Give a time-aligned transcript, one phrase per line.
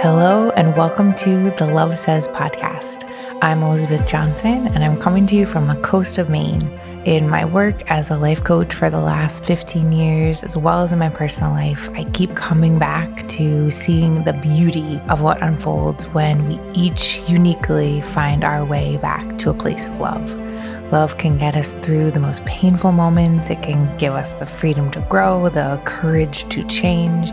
[0.00, 3.02] Hello, and welcome to the Love Says podcast.
[3.42, 6.68] I'm Elizabeth Johnson, and I'm coming to you from the coast of Maine.
[7.04, 10.92] In my work as a life coach for the last 15 years, as well as
[10.92, 16.04] in my personal life, I keep coming back to seeing the beauty of what unfolds
[16.06, 20.32] when we each uniquely find our way back to a place of love.
[20.92, 23.50] Love can get us through the most painful moments.
[23.50, 27.32] It can give us the freedom to grow, the courage to change,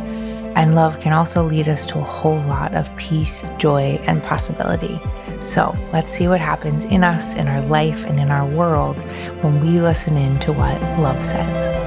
[0.56, 5.00] and love can also lead us to a whole lot of peace, joy, and possibility.
[5.40, 9.00] So let's see what happens in us, in our life, and in our world
[9.42, 11.85] when we listen in to what love says.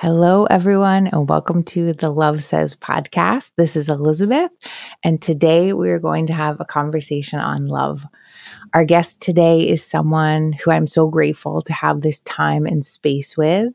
[0.00, 3.52] Hello, everyone, and welcome to the Love Says podcast.
[3.58, 4.50] This is Elizabeth,
[5.04, 8.06] and today we are going to have a conversation on love.
[8.72, 13.36] Our guest today is someone who I'm so grateful to have this time and space
[13.36, 13.74] with.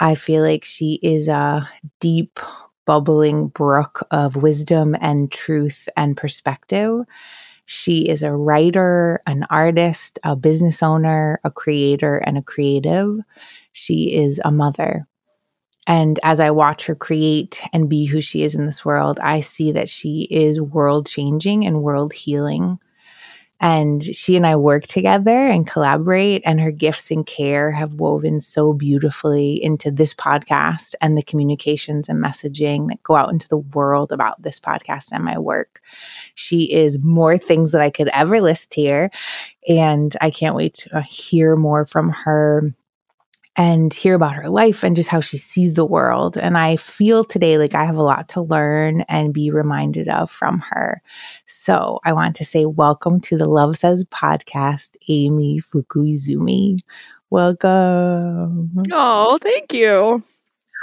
[0.00, 2.40] I feel like she is a deep,
[2.84, 7.04] bubbling brook of wisdom and truth and perspective.
[7.66, 13.20] She is a writer, an artist, a business owner, a creator, and a creative.
[13.70, 15.06] She is a mother.
[15.86, 19.40] And as I watch her create and be who she is in this world, I
[19.40, 22.78] see that she is world changing and world healing.
[23.60, 28.40] And she and I work together and collaborate, and her gifts and care have woven
[28.40, 33.58] so beautifully into this podcast and the communications and messaging that go out into the
[33.58, 35.80] world about this podcast and my work.
[36.34, 39.10] She is more things that I could ever list here.
[39.68, 42.74] And I can't wait to hear more from her
[43.56, 46.38] and hear about her life and just how she sees the world.
[46.38, 50.30] And I feel today like I have a lot to learn and be reminded of
[50.30, 51.02] from her.
[51.46, 56.78] So I want to say welcome to the Love Says podcast, Amy Fukuizumi.
[57.28, 58.64] Welcome.
[58.90, 60.22] Oh, thank you.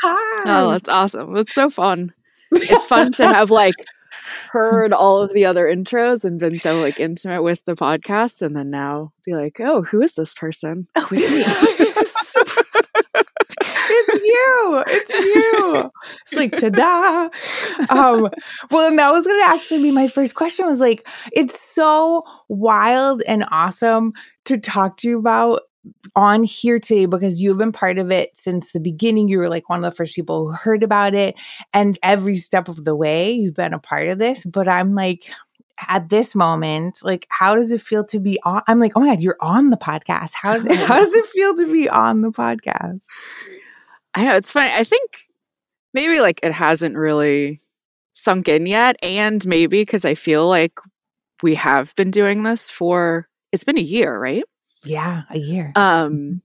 [0.01, 0.43] Hi.
[0.45, 1.35] Oh, that's awesome.
[1.37, 2.13] It's so fun.
[2.51, 3.75] It's fun to have like
[4.51, 8.55] heard all of the other intros and been so like intimate with the podcast and
[8.55, 10.87] then now be like, oh, who is this person?
[10.95, 11.85] Oh, it's me.
[12.35, 14.83] it's you.
[14.87, 15.91] It's you.
[16.25, 17.29] It's like ta-da.
[17.89, 18.29] Um,
[18.71, 23.21] well, and that was gonna actually be my first question was like, it's so wild
[23.27, 24.13] and awesome
[24.45, 25.61] to talk to you about
[26.15, 29.27] on here today because you've been part of it since the beginning.
[29.27, 31.35] You were like one of the first people who heard about it.
[31.73, 34.45] And every step of the way, you've been a part of this.
[34.45, 35.31] But I'm like,
[35.87, 38.61] at this moment, like, how does it feel to be on?
[38.67, 40.33] I'm like, oh my God, you're on the podcast.
[40.33, 43.05] How, how does it feel to be on the podcast?
[44.13, 44.71] I know it's funny.
[44.73, 45.11] I think
[45.93, 47.61] maybe like it hasn't really
[48.11, 48.97] sunk in yet.
[49.01, 50.73] And maybe because I feel like
[51.41, 54.43] we have been doing this for, it's been a year, right?
[54.83, 55.71] Yeah, a year.
[55.75, 56.41] Um,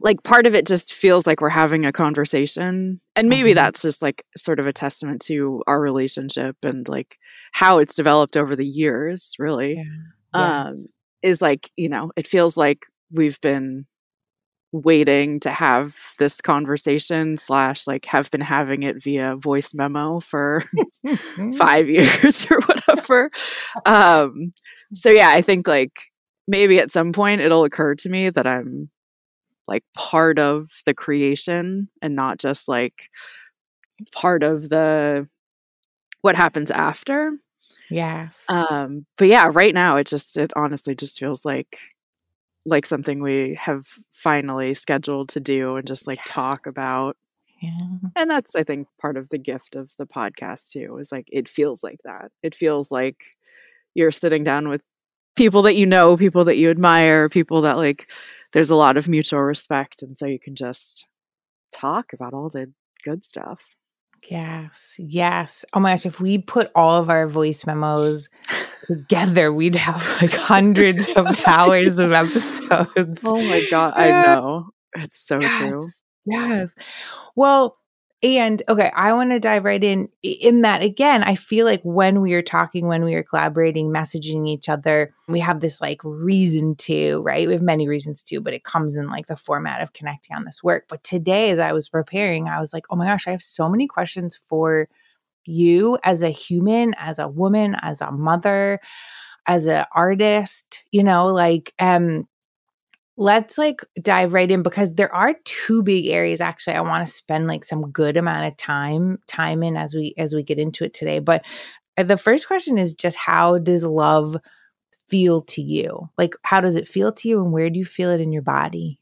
[0.00, 3.54] like part of it just feels like we're having a conversation and maybe Mhm.
[3.56, 7.18] that's just like sort of a testament to our relationship and like
[7.52, 9.78] how it's developed over the years really
[10.34, 10.84] um Yes.
[11.22, 13.86] is like you know it feels like we've been
[14.72, 20.62] waiting to have this conversation slash like have been having it via voice memo for
[21.56, 23.30] five years or whatever
[23.86, 24.52] um
[24.92, 25.92] so yeah i think like
[26.46, 28.90] maybe at some point it'll occur to me that i'm
[29.68, 33.10] like part of the creation and not just like
[34.12, 35.28] part of the
[36.22, 37.32] what happens after
[37.90, 38.28] Yeah.
[38.48, 41.78] um but yeah right now it just it honestly just feels like
[42.64, 47.16] like something we have finally scheduled to do and just like talk about
[47.62, 47.70] yeah.
[48.16, 51.48] and that's i think part of the gift of the podcast too is like it
[51.48, 53.36] feels like that it feels like
[53.94, 54.82] you're sitting down with
[55.36, 58.10] people that you know people that you admire people that like
[58.56, 61.04] there's a lot of mutual respect and so you can just
[61.72, 62.72] talk about all the
[63.04, 63.62] good stuff
[64.30, 64.96] Yes.
[64.98, 65.64] Yes.
[65.74, 66.06] Oh my gosh.
[66.06, 68.28] If we put all of our voice memos
[68.86, 73.20] together, we'd have like hundreds of hours of episodes.
[73.24, 74.04] oh my god Yeah.
[74.04, 75.70] i know it's so Yes.
[75.70, 75.90] true
[76.24, 76.74] Yes.
[77.36, 77.76] Well,
[78.22, 81.22] and okay, I want to dive right in in that again.
[81.22, 85.38] I feel like when we are talking, when we are collaborating, messaging each other, we
[85.40, 87.46] have this like reason to, right?
[87.46, 90.44] We have many reasons to, but it comes in like the format of connecting on
[90.44, 90.86] this work.
[90.88, 93.68] But today, as I was preparing, I was like, oh my gosh, I have so
[93.68, 94.88] many questions for
[95.44, 98.80] you as a human, as a woman, as a mother,
[99.46, 102.26] as an artist, you know, like um
[103.16, 107.12] let's like dive right in because there are two big areas actually I want to
[107.12, 110.84] spend like some good amount of time time in as we as we get into
[110.84, 111.18] it today.
[111.18, 111.44] But
[111.96, 114.36] uh, the first question is just how does love
[115.08, 116.10] feel to you?
[116.18, 118.42] Like how does it feel to you and where do you feel it in your
[118.42, 119.00] body?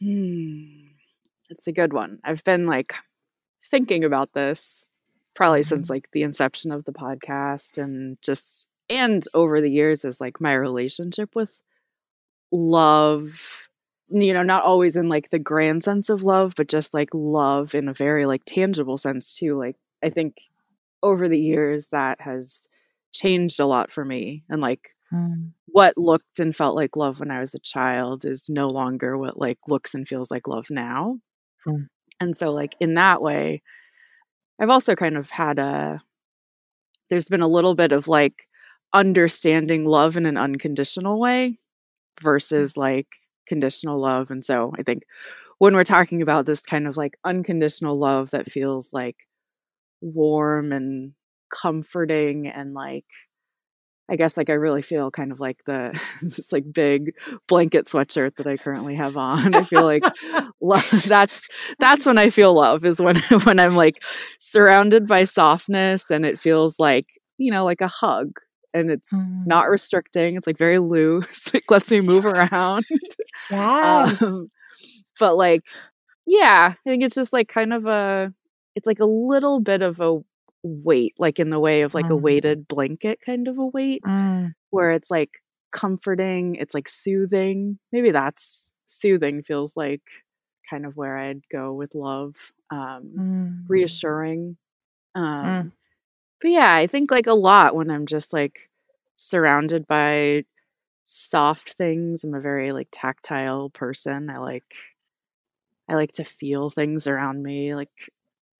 [0.00, 0.84] Hmm.
[1.50, 2.20] It's a good one.
[2.24, 2.94] I've been like
[3.64, 4.88] thinking about this
[5.34, 5.74] probably mm-hmm.
[5.74, 10.40] since like the inception of the podcast and just and over the years as like
[10.40, 11.58] my relationship with
[12.54, 13.68] love
[14.08, 17.74] you know not always in like the grand sense of love but just like love
[17.74, 20.36] in a very like tangible sense too like i think
[21.02, 22.68] over the years that has
[23.12, 25.50] changed a lot for me and like mm.
[25.66, 29.38] what looked and felt like love when i was a child is no longer what
[29.38, 31.18] like looks and feels like love now
[31.66, 31.86] mm.
[32.20, 33.62] and so like in that way
[34.60, 36.00] i've also kind of had a
[37.10, 38.46] there's been a little bit of like
[38.94, 41.58] understanding love in an unconditional way.
[42.22, 43.08] Versus like
[43.46, 44.30] conditional love.
[44.30, 45.02] And so I think
[45.58, 49.26] when we're talking about this kind of like unconditional love that feels like
[50.00, 51.12] warm and
[51.50, 53.04] comforting and like
[54.08, 57.14] I guess like I really feel kind of like the this like big
[57.48, 59.54] blanket sweatshirt that I currently have on.
[59.54, 60.04] I feel like
[60.60, 61.46] love, that's
[61.78, 64.02] that's when I feel love is when when I'm like
[64.38, 67.06] surrounded by softness and it feels like
[67.38, 68.38] you know like a hug
[68.74, 69.46] and it's mm.
[69.46, 70.36] not restricting.
[70.36, 71.48] It's like very loose.
[71.54, 72.84] It lets me move around.
[73.50, 74.22] Yes.
[74.22, 74.50] Um,
[75.18, 75.62] but like,
[76.26, 78.32] yeah, I think it's just like kind of a,
[78.74, 80.20] it's like a little bit of a
[80.62, 82.12] weight, like in the way of like mm.
[82.12, 84.54] a weighted blanket kind of a weight, mm.
[84.70, 85.42] where it's like
[85.72, 86.54] comforting.
[86.54, 87.78] It's like soothing.
[87.92, 90.02] Maybe that's soothing feels like
[90.70, 92.34] kind of where I'd go with love.
[92.70, 93.64] Um, mm.
[93.68, 94.56] reassuring.
[95.16, 95.20] Mm.
[95.20, 95.72] Um,
[96.44, 98.68] but yeah, I think like a lot when I'm just like
[99.16, 100.44] surrounded by
[101.06, 102.22] soft things.
[102.22, 104.28] I'm a very like tactile person.
[104.28, 104.74] I like
[105.88, 107.74] I like to feel things around me.
[107.74, 108.10] Like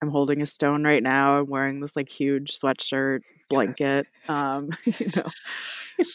[0.01, 1.41] I'm holding a stone right now.
[1.41, 3.21] I'm wearing this like huge sweatshirt
[3.51, 4.07] blanket.
[4.29, 5.29] Um, you know,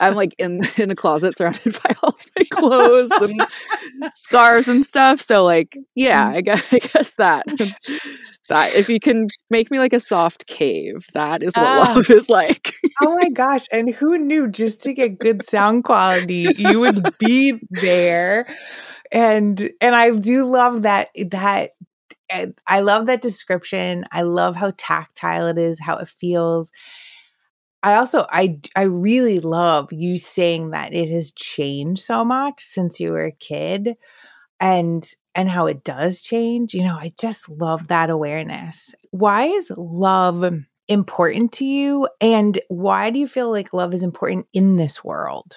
[0.02, 3.46] I'm like in in a closet surrounded by all my clothes and
[4.16, 5.20] scarves and stuff.
[5.20, 6.36] So like, yeah, mm.
[6.36, 7.46] I guess I guess that
[8.50, 12.10] that if you can make me like a soft cave, that is what uh, love
[12.10, 12.74] is like.
[13.02, 13.66] oh my gosh!
[13.72, 14.48] And who knew?
[14.48, 18.46] Just to get good sound quality, you would be there.
[19.12, 21.72] And and I do love that that
[22.68, 24.06] I love that description.
[24.12, 26.72] I love how tactile it is, how it feels.
[27.82, 33.00] I also I I really love you saying that it has changed so much since
[33.00, 33.96] you were a kid
[34.60, 36.74] and and how it does change.
[36.74, 38.94] You know, I just love that awareness.
[39.12, 40.54] Why is love
[40.90, 45.56] important to you and why do you feel like love is important in this world?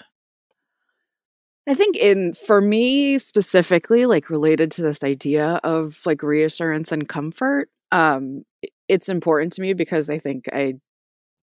[1.69, 7.09] I think in for me specifically like related to this idea of like reassurance and
[7.09, 8.43] comfort um
[8.89, 10.75] it's important to me because I think I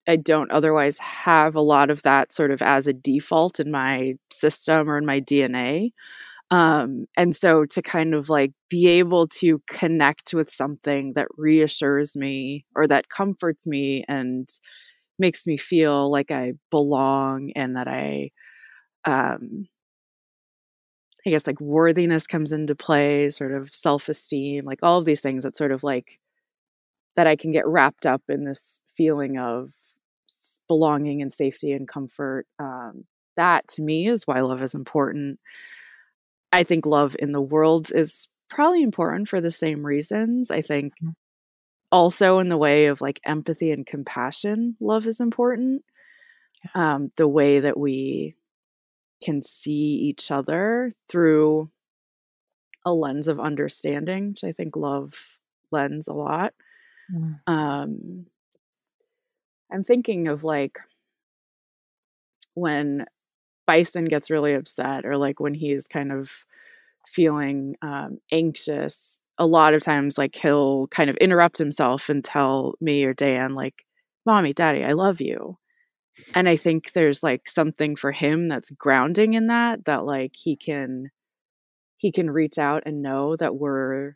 [0.05, 4.15] I don't otherwise have a lot of that sort of as a default in my
[4.31, 5.91] system or in my DNA.
[6.49, 12.15] Um, and so to kind of like be able to connect with something that reassures
[12.15, 14.47] me or that comforts me and
[15.19, 18.31] makes me feel like I belong and that I,
[19.05, 19.67] um,
[21.25, 25.21] I guess like worthiness comes into play, sort of self esteem, like all of these
[25.21, 26.19] things that sort of like
[27.15, 29.71] that I can get wrapped up in this feeling of
[30.67, 32.45] belonging and safety and comfort.
[32.59, 33.05] Um,
[33.37, 35.39] that to me is why love is important.
[36.51, 40.49] I think love in the world is probably important for the same reasons.
[40.49, 41.09] I think mm-hmm.
[41.91, 45.83] also in the way of like empathy and compassion, love is important.
[46.73, 48.35] Um, the way that we
[49.23, 51.69] can see each other through
[52.85, 55.13] a lens of understanding, which I think love
[55.71, 56.53] lends a lot.
[57.13, 57.39] Mm.
[57.45, 58.25] Um,
[59.71, 60.79] I'm thinking of like
[62.53, 63.05] when
[63.67, 66.31] Bison gets really upset or like when he's kind of
[67.07, 69.19] feeling um, anxious.
[69.39, 73.55] A lot of times, like he'll kind of interrupt himself and tell me or Dan,
[73.55, 73.85] like,
[74.25, 75.57] Mommy, Daddy, I love you.
[76.35, 80.55] And I think there's like something for him that's grounding in that, that like he
[80.55, 81.11] can
[81.97, 84.15] he can reach out and know that we're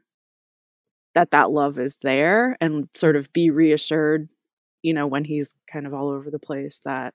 [1.15, 4.29] that that love is there and sort of be reassured
[4.81, 7.13] you know when he's kind of all over the place that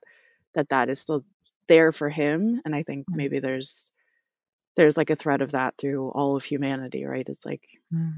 [0.55, 1.23] that that is still
[1.67, 3.15] there for him and i think mm.
[3.15, 3.91] maybe there's
[4.75, 8.13] there's like a thread of that through all of humanity right it's like mm.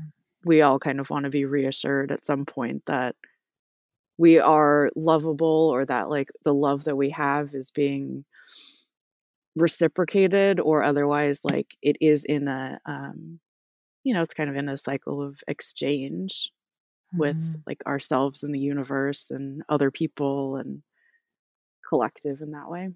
[0.45, 3.15] we all kind of want to be reassured at some point that
[4.17, 8.25] we are lovable or that like the love that we have is being
[9.55, 13.39] reciprocated or otherwise like it is in a um
[14.03, 16.51] you know it's kind of in a cycle of exchange
[17.13, 17.19] mm-hmm.
[17.19, 20.83] with like ourselves and the universe and other people and
[21.87, 22.89] collective in that way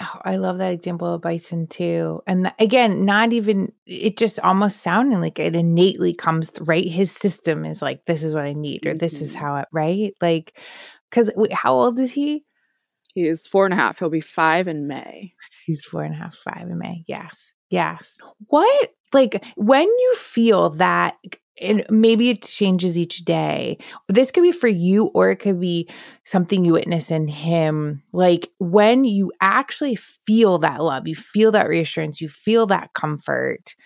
[0.00, 2.20] Oh, I love that example of bison too.
[2.26, 6.86] And again, not even it just almost sounding like it innately comes right.
[6.86, 8.98] His system is like, this is what I need, or mm-hmm.
[8.98, 9.40] this is mm-hmm.
[9.40, 10.12] how it right.
[10.20, 10.58] Like,
[11.10, 12.44] because how old is he?
[13.14, 14.00] He is four and a half.
[14.00, 15.32] He'll be five in May.
[15.64, 17.04] He's four and a half, five in May.
[17.06, 17.52] Yes.
[17.70, 18.18] Yes.
[18.48, 21.16] What like when you feel that
[21.60, 23.78] and maybe it changes each day.
[24.08, 25.88] This could be for you, or it could be
[26.24, 28.02] something you witness in him.
[28.12, 33.76] Like when you actually feel that love, you feel that reassurance, you feel that comfort.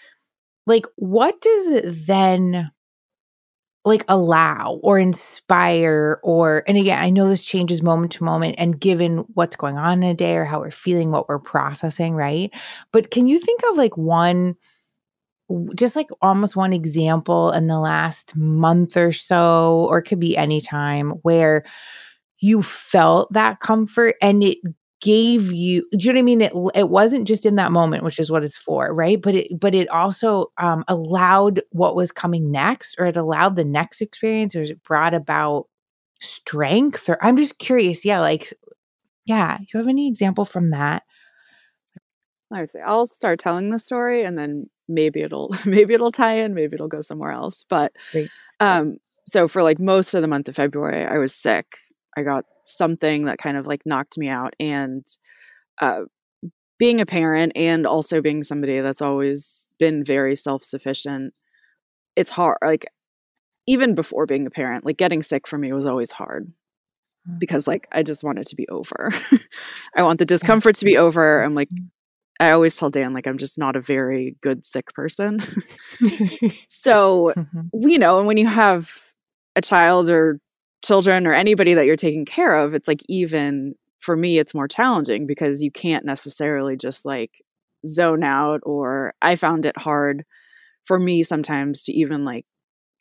[0.67, 2.71] Like, what does it then
[3.85, 6.21] like allow or inspire?
[6.23, 10.03] Or, and again, I know this changes moment to moment and given what's going on
[10.03, 12.53] in a day or how we're feeling, what we're processing, right?
[12.93, 14.57] But can you think of like one?
[15.75, 20.37] Just like almost one example in the last month or so, or it could be
[20.37, 21.65] any time where
[22.41, 24.59] you felt that comfort and it
[25.01, 26.41] gave you do you know what i mean?
[26.41, 29.21] It, it wasn't just in that moment which is what it's for right?
[29.21, 33.65] But it but it also um, allowed what was coming next or it allowed the
[33.65, 35.67] next experience or it brought about
[36.21, 38.53] strength or i'm just curious yeah like
[39.25, 41.05] yeah you have any example from that
[42.53, 46.39] i would say i'll start telling the story and then maybe it'll maybe it'll tie
[46.39, 48.31] in maybe it'll go somewhere else but Great.
[48.61, 51.77] um so for like most of the month of february i was sick
[52.17, 55.07] i got something that kind of like knocked me out and
[55.81, 56.03] uh
[56.79, 61.35] being a parent and also being somebody that's always been very self-sufficient
[62.15, 62.87] it's hard like
[63.67, 66.53] even before being a parent like getting sick for me was always hard
[67.29, 67.39] mm.
[67.39, 69.11] because like I just want it to be over.
[69.95, 71.43] I want the discomfort to be over.
[71.43, 71.91] I'm like mm.
[72.41, 75.41] I always tell Dan, like, I'm just not a very good sick person.
[76.69, 77.89] so, mm-hmm.
[77.89, 78.93] you know, and when you have
[79.57, 80.41] a child or
[80.85, 84.69] children or anybody that you're taking care of, it's like, even for me, it's more
[84.69, 87.43] challenging because you can't necessarily just like
[87.85, 90.25] zone out, or I found it hard
[90.85, 92.47] for me sometimes to even like,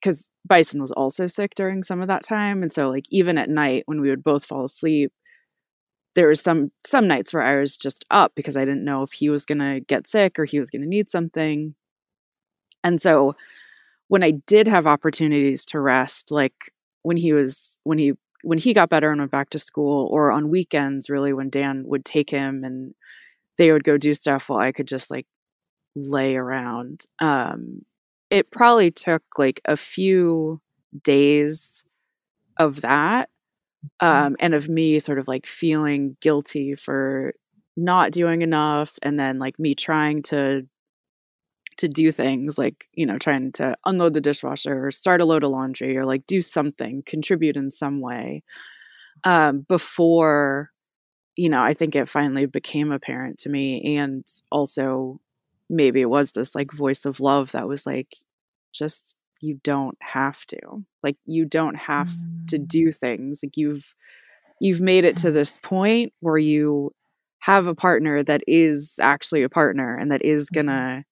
[0.01, 2.63] because Bison was also sick during some of that time.
[2.63, 5.11] And so, like, even at night when we would both fall asleep,
[6.17, 9.13] there was some some nights where I was just up because I didn't know if
[9.13, 11.75] he was going to get sick or he was going to need something.
[12.83, 13.35] And so
[14.09, 16.71] when I did have opportunities to rest like
[17.03, 20.31] when he was when he when he got better and went back to school or
[20.31, 22.95] on weekends really when Dan would take him and
[23.57, 25.27] they would go do stuff while I could just like
[25.95, 27.05] lay around.
[27.19, 27.83] Um
[28.29, 30.61] it probably took like a few
[31.03, 31.83] days
[32.59, 33.29] of that.
[33.99, 37.33] Um, and of me sort of like feeling guilty for
[37.75, 40.67] not doing enough and then like me trying to
[41.77, 45.43] to do things like you know trying to unload the dishwasher or start a load
[45.43, 48.43] of laundry or like do something contribute in some way
[49.25, 50.71] um, before
[51.35, 55.19] you know i think it finally became apparent to me and also
[55.69, 58.15] maybe it was this like voice of love that was like
[58.73, 60.59] just you don't have to
[61.03, 62.47] like you don't have mm.
[62.47, 63.93] to do things like you've
[64.59, 66.91] you've made it to this point where you
[67.39, 70.67] have a partner that is actually a partner and that is mm-hmm.
[70.67, 71.03] gonna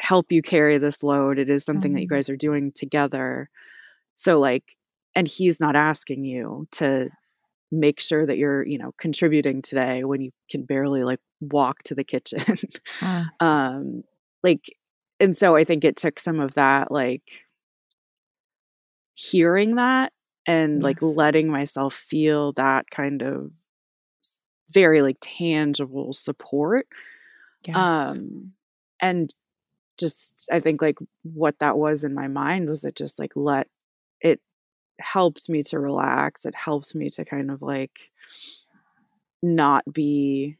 [0.00, 1.94] help you carry this load it is something mm.
[1.94, 2.16] that you mm-hmm.
[2.16, 3.48] guys are doing together
[4.16, 4.76] so like
[5.14, 7.08] and he's not asking you to
[7.72, 11.94] make sure that you're you know contributing today when you can barely like walk to
[11.94, 12.56] the kitchen
[13.02, 13.26] ah.
[13.40, 14.02] um
[14.42, 14.66] like
[15.20, 17.46] and so I think it took some of that like
[19.14, 20.12] hearing that
[20.46, 20.84] and yes.
[20.84, 23.50] like letting myself feel that kind of
[24.70, 26.86] very like tangible support.
[27.66, 27.76] Yes.
[27.76, 28.52] Um
[29.00, 29.32] and
[29.98, 33.68] just I think like what that was in my mind was it just like let
[34.20, 34.40] it
[35.00, 36.44] helps me to relax.
[36.44, 38.10] It helps me to kind of like
[39.42, 40.56] not be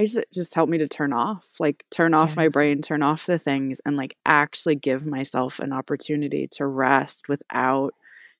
[0.00, 2.36] I just just helped me to turn off, like turn off yes.
[2.36, 7.28] my brain, turn off the things, and like actually give myself an opportunity to rest
[7.28, 7.92] without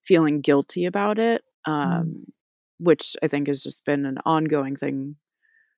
[0.02, 1.44] feeling guilty about it.
[1.68, 1.72] Mm.
[1.72, 2.32] Um, mm.
[2.78, 5.16] Which I think has just been an ongoing thing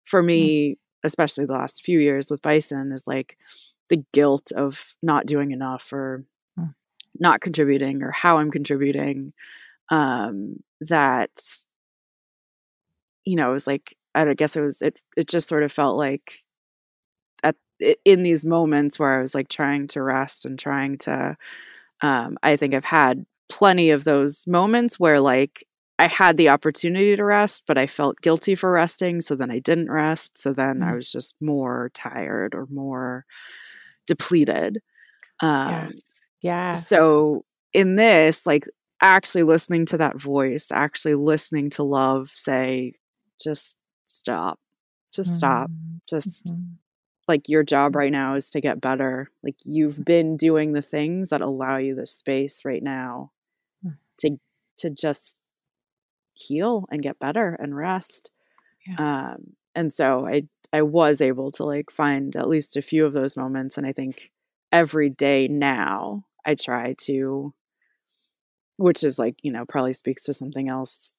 [0.05, 0.77] for me, mm.
[1.03, 3.37] especially the last few years with Bison, is like
[3.89, 6.25] the guilt of not doing enough or
[6.57, 6.73] mm.
[7.19, 9.33] not contributing or how I'm contributing.
[9.91, 11.43] Um, that
[13.25, 15.97] you know, it was like I guess it was it it just sort of felt
[15.97, 16.41] like
[17.43, 17.57] at
[18.05, 21.37] in these moments where I was like trying to rest and trying to
[22.03, 25.65] um I think I've had plenty of those moments where like
[25.99, 29.21] I had the opportunity to rest, but I felt guilty for resting.
[29.21, 30.41] So then I didn't rest.
[30.41, 30.89] So then mm.
[30.89, 33.25] I was just more tired or more
[34.07, 34.81] depleted.
[35.41, 35.95] Um, yes.
[36.41, 36.73] Yeah.
[36.73, 38.65] So in this, like
[39.01, 42.95] actually listening to that voice, actually listening to love say,
[43.41, 43.77] just
[44.19, 44.61] stop,
[45.13, 45.37] just mm-hmm.
[45.37, 45.71] stop,
[46.09, 46.75] just mm-hmm.
[47.29, 49.31] like your job right now is to get better.
[49.43, 50.05] Like you've mm.
[50.05, 53.33] been doing the things that allow you the space right now
[53.85, 53.97] mm.
[54.19, 54.39] to
[54.79, 55.41] to just
[56.35, 58.31] heal and get better and rest.
[58.87, 58.99] Yes.
[58.99, 63.13] Um, and so I I was able to like find at least a few of
[63.13, 64.31] those moments, and I think
[64.71, 67.53] every day now I try to,
[68.77, 71.17] which is like you know probably speaks to something else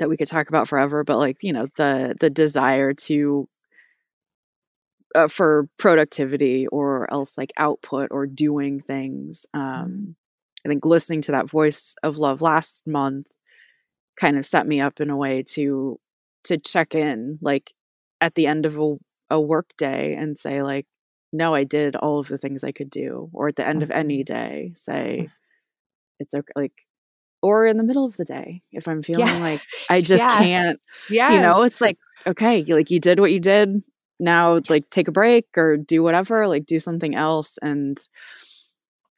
[0.00, 3.48] that we could talk about forever, but like you know the the desire to
[5.14, 9.46] uh, for productivity or else like output or doing things.
[9.54, 9.82] Mm-hmm.
[9.82, 10.16] Um,
[10.64, 13.26] I think listening to that voice of love last month
[14.18, 15.98] kind of set me up in a way to
[16.44, 17.72] to check in like
[18.20, 18.96] at the end of a,
[19.30, 20.86] a work day and say like
[21.32, 23.90] no i did all of the things i could do or at the end of
[23.90, 24.34] any mm-hmm.
[24.34, 25.28] day say
[26.18, 26.72] it's okay like
[27.42, 29.38] or in the middle of the day if i'm feeling yeah.
[29.38, 30.78] like i just can't
[31.08, 33.82] yeah you know it's like okay like you did what you did
[34.18, 38.06] now like take a break or do whatever like do something else and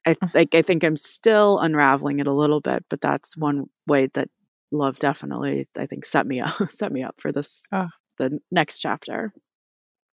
[0.05, 0.33] i mm.
[0.33, 4.29] like i think i'm still unraveling it a little bit but that's one way that
[4.71, 7.89] love definitely i think set me up set me up for this oh.
[8.17, 9.33] the next chapter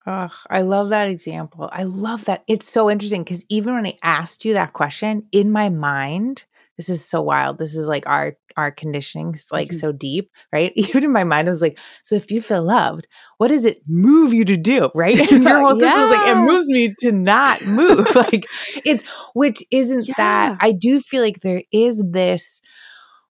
[0.05, 3.95] oh i love that example i love that it's so interesting because even when i
[4.03, 6.45] asked you that question in my mind
[6.77, 9.77] this is so wild this is like our our conditioning's like mm-hmm.
[9.77, 13.07] so deep right even in my mind i was like so if you feel loved
[13.37, 15.87] what does it move you to do right and your whole yeah.
[15.87, 18.45] system was like it moves me to not move like
[18.85, 20.13] it's which isn't yeah.
[20.17, 22.61] that i do feel like there is this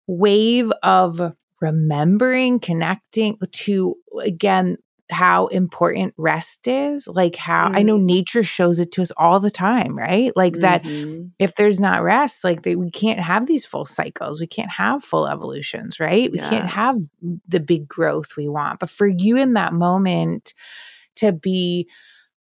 [0.08, 1.34] wave of
[1.64, 4.78] remembering, connecting to, again,
[5.14, 7.78] how important rest is like how mm.
[7.78, 8.08] i know mm-hmm.
[8.08, 10.62] nature shows it to us all the time right like mm-hmm.
[10.62, 14.72] that if there's not rest like they, we can't have these full cycles we can't
[14.72, 16.50] have full evolutions right we yes.
[16.50, 16.98] can't have
[17.48, 20.54] the big growth we want but for you in that moment
[21.16, 21.88] to be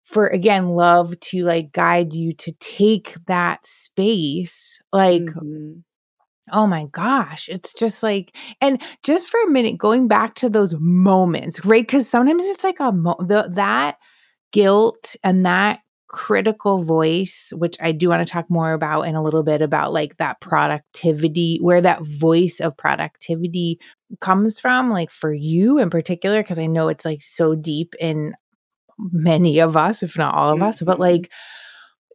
[0.05, 5.81] for again love to like guide you to take that space like mm-hmm.
[6.53, 7.49] Oh my gosh.
[7.49, 11.83] It's just like, and just for a minute, going back to those moments, right?
[11.83, 13.99] Because sometimes it's like a, mo- the, that
[14.53, 19.23] guilt and that critical voice, which I do want to talk more about in a
[19.23, 23.79] little bit about like that productivity, where that voice of productivity
[24.21, 28.35] comes from, like for you in particular, because I know it's like so deep in
[28.99, 31.03] many of us, if not all of us, but mm-hmm.
[31.03, 31.31] like,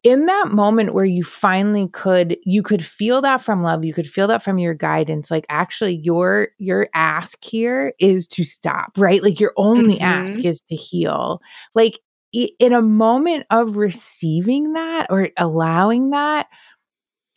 [0.05, 4.07] in that moment where you finally could you could feel that from love you could
[4.07, 9.21] feel that from your guidance like actually your your ask here is to stop right?
[9.21, 10.03] Like your only mm-hmm.
[10.03, 11.41] ask is to heal.
[11.73, 11.99] Like
[12.33, 16.47] in a moment of receiving that or allowing that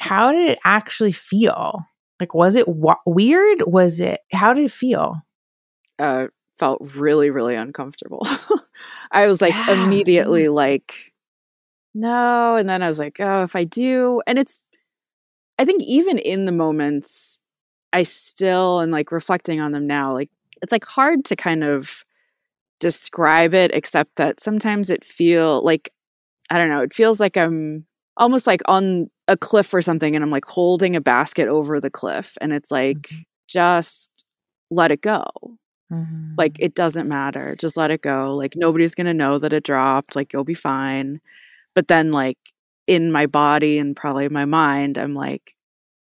[0.01, 1.81] how did it actually feel?
[2.21, 3.63] Like was it wa- weird?
[3.67, 5.17] Was it how did it feel?
[5.99, 6.27] Uh
[6.59, 8.27] felt really really uncomfortable.
[9.13, 9.85] I was like yeah.
[9.85, 11.13] immediately like
[11.95, 12.57] no.
[12.57, 14.23] And then I was like, oh, if I do.
[14.27, 14.61] And it's,
[15.59, 17.41] I think even in the moments,
[17.93, 20.31] I still, and like reflecting on them now, like
[20.63, 22.05] it's like hard to kind of
[22.81, 25.93] describe it, except that sometimes it feel like,
[26.51, 30.23] I don't know, it feels like I'm almost like on a cliff or something and
[30.23, 32.37] I'm like holding a basket over the cliff.
[32.41, 33.23] And it's like, mm-hmm.
[33.49, 34.25] just
[34.71, 35.25] let it go.
[35.93, 36.35] Mm-hmm.
[36.37, 37.57] Like it doesn't matter.
[37.59, 38.33] Just let it go.
[38.35, 40.15] Like nobody's going to know that it dropped.
[40.15, 41.21] Like you'll be fine.
[41.79, 42.39] But then, like,
[42.89, 45.55] in my body and probably my mind, I'm like,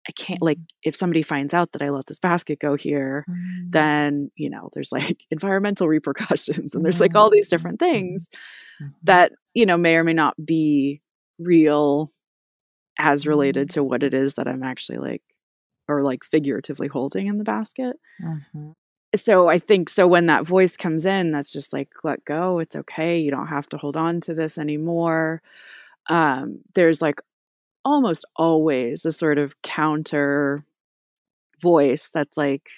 [0.07, 0.83] I can't, like, mm-hmm.
[0.83, 3.69] if somebody finds out that I let this basket go here, mm.
[3.69, 8.29] then, you know, there's like environmental repercussions and there's like all these different things
[8.81, 8.93] mm-hmm.
[9.03, 11.01] that, you know, may or may not be
[11.39, 12.09] real
[12.97, 13.81] as related mm-hmm.
[13.81, 15.23] to what it is that I'm actually like,
[15.89, 17.97] or like figuratively holding in the basket.
[18.23, 18.71] Mm-hmm
[19.15, 22.59] so I think so when that voice comes in, that's just like, let go.
[22.59, 23.19] It's okay.
[23.19, 25.41] You don't have to hold on to this anymore.
[26.07, 27.21] Um, there's like
[27.83, 30.63] almost always a sort of counter
[31.59, 32.69] voice that's like,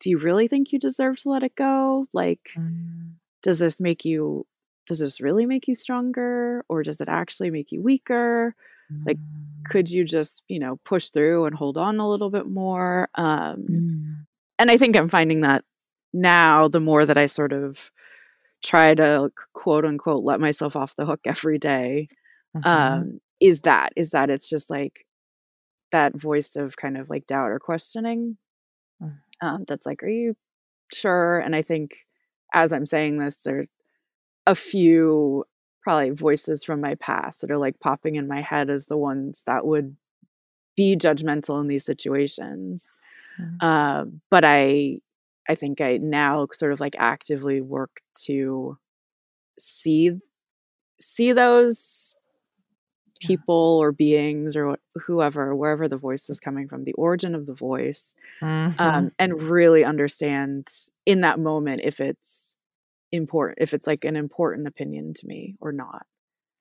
[0.00, 2.06] do you really think you deserve to let it go?
[2.12, 3.12] Like, mm.
[3.42, 4.46] does this make you,
[4.86, 8.54] does this really make you stronger or does it actually make you weaker?
[8.92, 9.06] Mm.
[9.06, 9.18] Like,
[9.64, 13.08] could you just, you know, push through and hold on a little bit more?
[13.14, 14.15] Um, mm
[14.58, 15.64] and I think I'm finding that
[16.12, 17.90] now the more that I sort of
[18.62, 22.08] try to quote unquote let myself off the hook every day,
[22.56, 22.68] mm-hmm.
[22.68, 25.06] um, is that is that it's just like
[25.92, 28.36] that voice of kind of like doubt or questioning.
[29.02, 29.18] Mm.
[29.40, 30.36] um, that's like, Are you
[30.92, 31.38] sure?
[31.38, 32.06] And I think
[32.52, 33.66] as I'm saying this, there are
[34.46, 35.44] a few
[35.82, 39.42] probably voices from my past that are like popping in my head as the ones
[39.46, 39.96] that would
[40.76, 42.92] be judgmental in these situations.
[43.40, 43.56] Mm-hmm.
[43.60, 44.98] Uh, but I,
[45.48, 48.78] I think I now sort of like actively work to
[49.58, 50.12] see
[50.98, 52.14] see those
[53.20, 57.54] people or beings or whoever wherever the voice is coming from the origin of the
[57.54, 58.80] voice mm-hmm.
[58.80, 60.68] um, and really understand
[61.06, 62.56] in that moment if it's
[63.12, 66.04] important if it's like an important opinion to me or not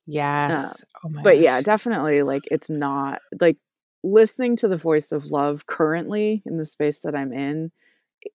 [0.08, 1.42] yes uh, oh but gosh.
[1.42, 3.58] yeah definitely like it's not like
[4.06, 7.72] listening to the voice of love currently in the space that i'm in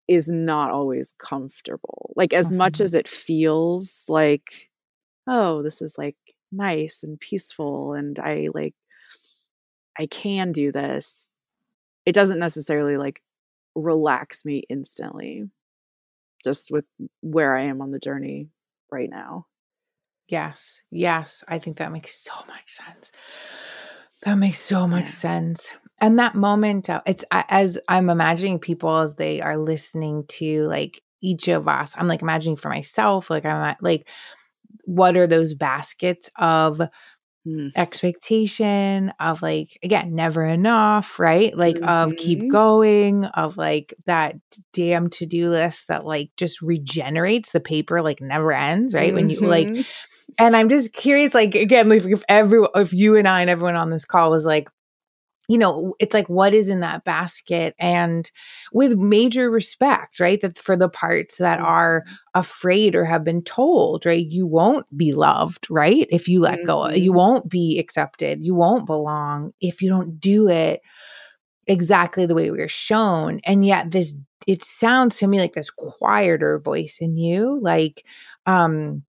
[0.06, 2.58] is not always comfortable like as mm-hmm.
[2.58, 4.68] much as it feels like
[5.26, 6.16] oh this is like
[6.52, 8.74] nice and peaceful and I like
[9.98, 11.34] I can do this.
[12.06, 13.20] It doesn't necessarily like
[13.74, 15.44] relax me instantly
[16.44, 16.84] just with
[17.20, 18.48] where I am on the journey
[18.90, 19.46] right now.
[20.28, 20.82] Yes.
[20.90, 23.10] Yes, I think that makes so much sense.
[24.22, 25.10] That makes so much yeah.
[25.10, 25.70] sense.
[26.00, 31.02] And that moment, uh, it's as I'm imagining people as they are listening to like
[31.20, 31.94] each of us.
[31.96, 34.08] I'm like imagining for myself, like I'm like
[34.88, 36.80] what are those baskets of
[37.46, 37.70] mm.
[37.76, 42.10] expectation of like again never enough right like mm-hmm.
[42.12, 42.48] of keep mm-hmm.
[42.48, 44.36] going of like that
[44.72, 49.16] damn to-do list that like just regenerates the paper like never ends right mm-hmm.
[49.16, 49.82] when you like mm-hmm.
[50.38, 53.76] And i'm just curious like again like if everyone, if you and i and everyone
[53.76, 54.68] on this call was like
[55.48, 58.30] you know, it's like what is in that basket and
[58.70, 60.40] with major respect, right?
[60.42, 62.14] That for the parts that are mm-hmm.
[62.34, 64.26] afraid or have been told, right?
[64.26, 66.06] You won't be loved, right?
[66.10, 66.66] If you let mm-hmm.
[66.66, 67.16] go, you mm-hmm.
[67.18, 70.82] won't be accepted, you won't belong if you don't do it
[71.66, 73.40] exactly the way we are shown.
[73.44, 74.14] And yet this
[74.46, 78.04] it sounds to me like this quieter voice in you, like
[78.44, 79.02] um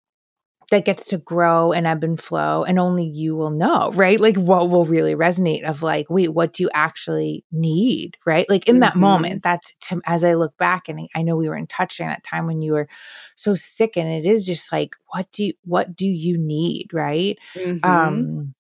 [0.70, 4.20] that gets to grow and ebb and flow and only you will know right?
[4.20, 8.50] Like what will really resonate of like wait what do you actually need right?
[8.50, 8.82] Like in mm-hmm.
[8.82, 11.98] that moment that's to, as i look back and i know we were in touch
[11.98, 12.88] during that time when you were
[13.36, 17.38] so sick and it is just like what do you what do you need right?
[17.56, 17.90] Mm-hmm.
[17.90, 18.56] um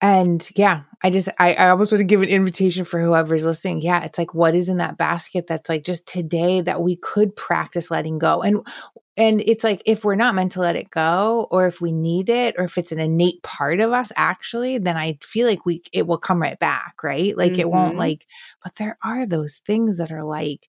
[0.00, 3.80] and yeah i just i, I almost want to give an invitation for whoever's listening.
[3.80, 7.34] Yeah it's like what is in that basket that's like just today that we could
[7.36, 8.42] practice letting go?
[8.42, 8.66] And
[9.16, 12.28] and it's like if we're not meant to let it go or if we need
[12.28, 15.82] it or if it's an innate part of us actually then i feel like we
[15.92, 17.60] it will come right back right like mm-hmm.
[17.60, 18.00] it won't mm-hmm.
[18.00, 18.26] like
[18.62, 20.68] but there are those things that are like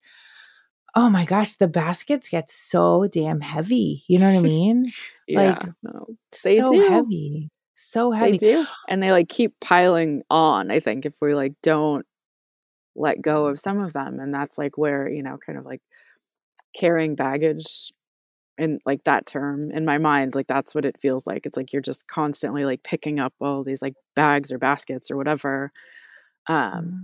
[0.95, 4.85] oh my gosh the baskets get so damn heavy you know what i mean
[5.27, 6.07] yeah, like no,
[6.43, 6.87] they so do.
[6.87, 11.35] heavy so heavy they do and they like keep piling on i think if we
[11.35, 12.05] like don't
[12.95, 15.81] let go of some of them and that's like where you know kind of like
[16.73, 17.91] carrying baggage
[18.57, 21.73] in like that term in my mind like that's what it feels like it's like
[21.73, 25.71] you're just constantly like picking up all these like bags or baskets or whatever
[26.47, 26.95] um mm-hmm.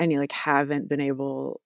[0.00, 1.60] and you like haven't been able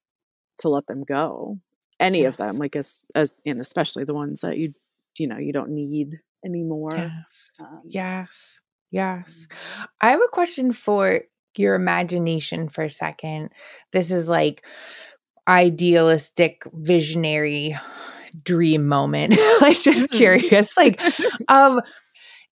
[0.59, 1.59] to let them go
[1.99, 2.29] any yes.
[2.29, 4.75] of them like as as and especially the ones that you
[5.19, 9.85] you know you don't need anymore yes um, yes yes mm-hmm.
[10.03, 11.23] i have a question for
[11.57, 13.51] your imagination for a second
[13.93, 14.65] this is like
[15.49, 17.77] idealistic visionary
[18.43, 19.37] dream moment.
[19.61, 20.17] like just mm.
[20.17, 20.77] curious.
[20.77, 21.01] Like
[21.49, 21.81] of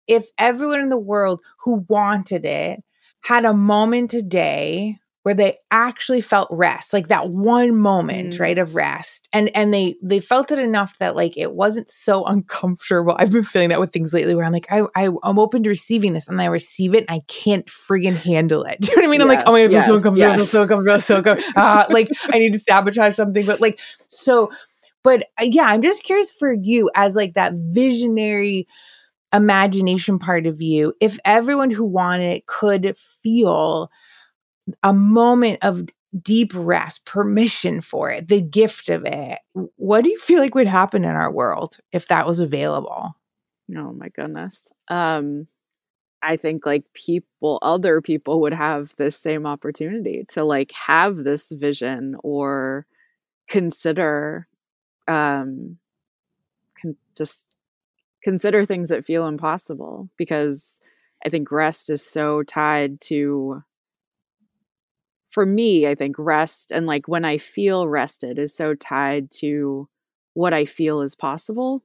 [0.06, 2.82] if everyone in the world who wanted it
[3.20, 8.40] had a moment today where they actually felt rest like that one moment mm.
[8.40, 12.24] right of rest and and they they felt it enough that like it wasn't so
[12.26, 15.62] uncomfortable i've been feeling that with things lately where i'm like i, I am open
[15.64, 18.96] to receiving this and i receive it and i can't friggin handle it do you
[18.96, 20.50] know what i mean yes, i'm like oh my god yes, so uncomfortable yes.
[20.50, 24.50] so uncomfortable so uncomfortable uh, like i need to sabotage something but like so
[25.08, 28.66] but uh, yeah, I'm just curious for you as like that visionary
[29.32, 33.90] imagination part of you, if everyone who wanted could feel
[34.82, 35.84] a moment of
[36.20, 39.38] deep rest, permission for it, the gift of it,
[39.76, 43.14] what do you feel like would happen in our world if that was available?
[43.74, 44.68] Oh my goodness.
[44.88, 45.46] Um
[46.22, 51.50] I think like people other people would have this same opportunity to like have this
[51.50, 52.86] vision or
[53.48, 54.46] consider
[55.08, 55.78] um,
[56.80, 57.46] can just
[58.22, 60.80] consider things that feel impossible because
[61.24, 63.62] I think rest is so tied to
[65.30, 69.88] for me, I think rest and like when I feel rested is so tied to
[70.34, 71.82] what I feel is possible.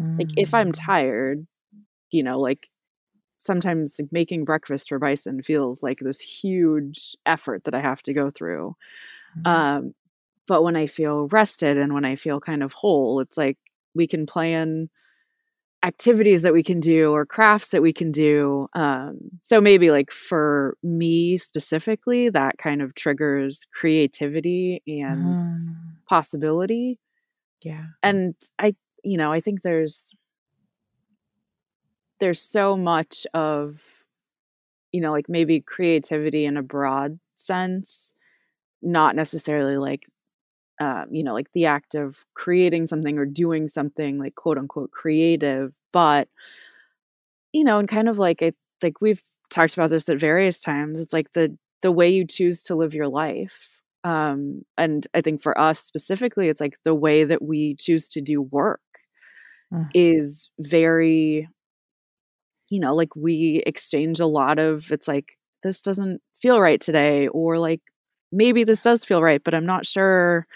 [0.00, 0.18] Mm.
[0.18, 0.72] Like if I'm hmm.
[0.72, 1.46] tired,
[2.10, 2.68] you know, like
[3.38, 8.30] sometimes making breakfast for Bison feels like this huge effort that I have to go
[8.30, 8.76] through.
[9.40, 9.46] Mm.
[9.46, 9.94] Um,
[10.46, 13.58] but when I feel rested and when I feel kind of whole, it's like
[13.94, 14.88] we can plan
[15.84, 18.68] activities that we can do or crafts that we can do.
[18.74, 25.74] Um, so maybe like for me specifically, that kind of triggers creativity and mm.
[26.08, 26.98] possibility.
[27.62, 27.86] Yeah.
[28.02, 30.12] And I, you know, I think there's
[32.20, 33.80] there's so much of
[34.92, 38.12] you know like maybe creativity in a broad sense
[38.80, 40.06] not necessarily like
[40.80, 44.90] um, you know, like the act of creating something or doing something like quote unquote
[44.90, 46.28] creative, but
[47.52, 50.98] you know, and kind of like it, like we've talked about this at various times.
[50.98, 53.80] It's like the the way you choose to live your life.
[54.04, 58.20] Um, and I think for us specifically, it's like the way that we choose to
[58.20, 58.80] do work
[59.72, 59.88] mm.
[59.94, 61.48] is very,
[62.70, 67.28] you know, like we exchange a lot of it's like this doesn't feel right today,
[67.28, 67.80] or like
[68.32, 70.46] maybe this does feel right, but I'm not sure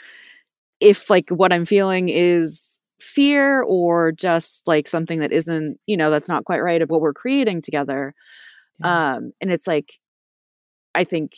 [0.81, 6.11] if like what I'm feeling is fear or just like something that isn't, you know,
[6.11, 8.15] that's not quite right of what we're creating together.
[8.81, 9.15] Yeah.
[9.17, 9.93] Um, and it's like,
[10.95, 11.33] I think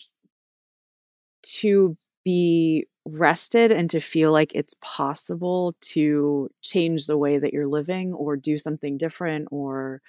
[1.43, 7.69] to be rested and to feel like it's possible to change the way that you're
[7.69, 10.03] living or do something different or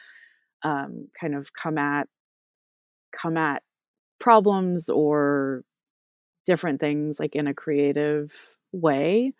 [0.63, 2.07] um, kind of come at
[3.11, 3.63] come at
[4.19, 5.63] problems or
[6.45, 9.34] different things like in a creative way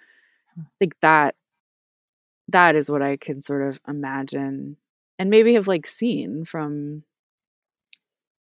[0.56, 0.62] hmm.
[0.82, 1.36] like that
[2.48, 4.78] that is what i can sort of imagine
[5.18, 7.04] and maybe have like seen from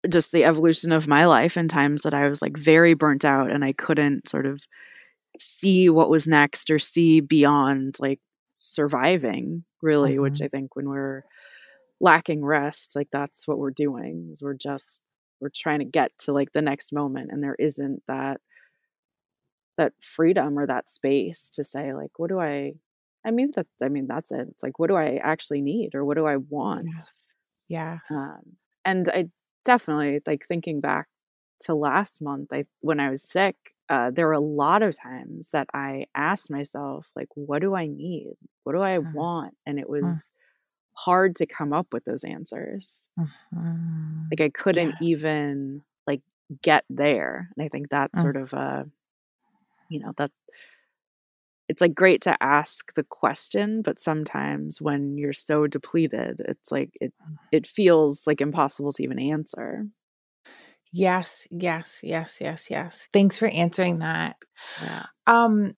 [0.08, 3.50] just the evolution of my life and times that i was like very burnt out
[3.50, 4.60] and i couldn't sort of
[5.38, 8.20] see what was next or see beyond like
[8.58, 10.22] surviving really mm-hmm.
[10.22, 11.22] which i think when we're
[12.00, 15.02] lacking rest like that's what we're doing is we're just
[15.40, 18.40] we're trying to get to like the next moment and there isn't that
[19.78, 22.72] that freedom or that space to say like what do i
[23.24, 26.04] i mean that i mean that's it it's like what do i actually need or
[26.04, 27.10] what do i want yes,
[27.68, 28.00] yes.
[28.10, 28.40] Um,
[28.84, 29.26] and i
[29.64, 31.06] definitely like thinking back
[31.60, 33.56] to last month i when i was sick
[33.90, 37.86] uh, there were a lot of times that i asked myself like what do i
[37.86, 39.12] need what do i mm-hmm.
[39.14, 39.90] want and it mm.
[39.90, 40.30] was mm.
[40.92, 44.24] hard to come up with those answers mm-hmm.
[44.30, 44.98] like i couldn't yes.
[45.00, 46.20] even like
[46.62, 48.22] get there and i think that's mm.
[48.22, 48.86] sort of a
[49.88, 50.30] you know that
[51.68, 56.90] it's like great to ask the question but sometimes when you're so depleted it's like
[57.00, 57.36] it mm.
[57.52, 59.86] it feels like impossible to even answer
[60.92, 64.36] yes yes yes yes yes thanks for answering that
[64.82, 65.06] yeah.
[65.26, 65.74] um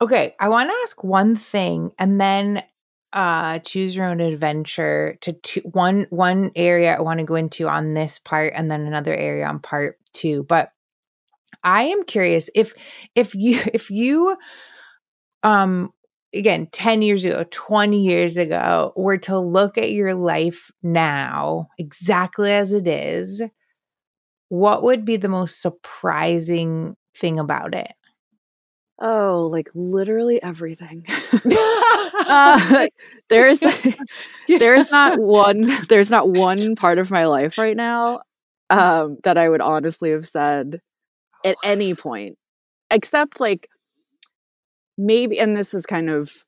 [0.00, 2.62] okay i want to ask one thing and then
[3.12, 7.68] uh choose your own adventure to two, one one area i want to go into
[7.68, 10.72] on this part and then another area on part two but
[11.64, 12.74] I am curious if
[13.14, 14.36] if you if you
[15.42, 15.92] um
[16.34, 22.52] again 10 years ago 20 years ago were to look at your life now exactly
[22.52, 23.42] as it is
[24.48, 27.92] what would be the most surprising thing about it?
[29.00, 31.06] Oh like literally everything.
[32.30, 32.88] Uh,
[33.30, 33.62] there's
[34.48, 38.20] there's not one there's not one part of my life right now
[38.70, 40.80] um that i would honestly have said
[41.44, 42.36] at any point
[42.90, 43.68] except like
[44.96, 46.44] maybe and this is kind of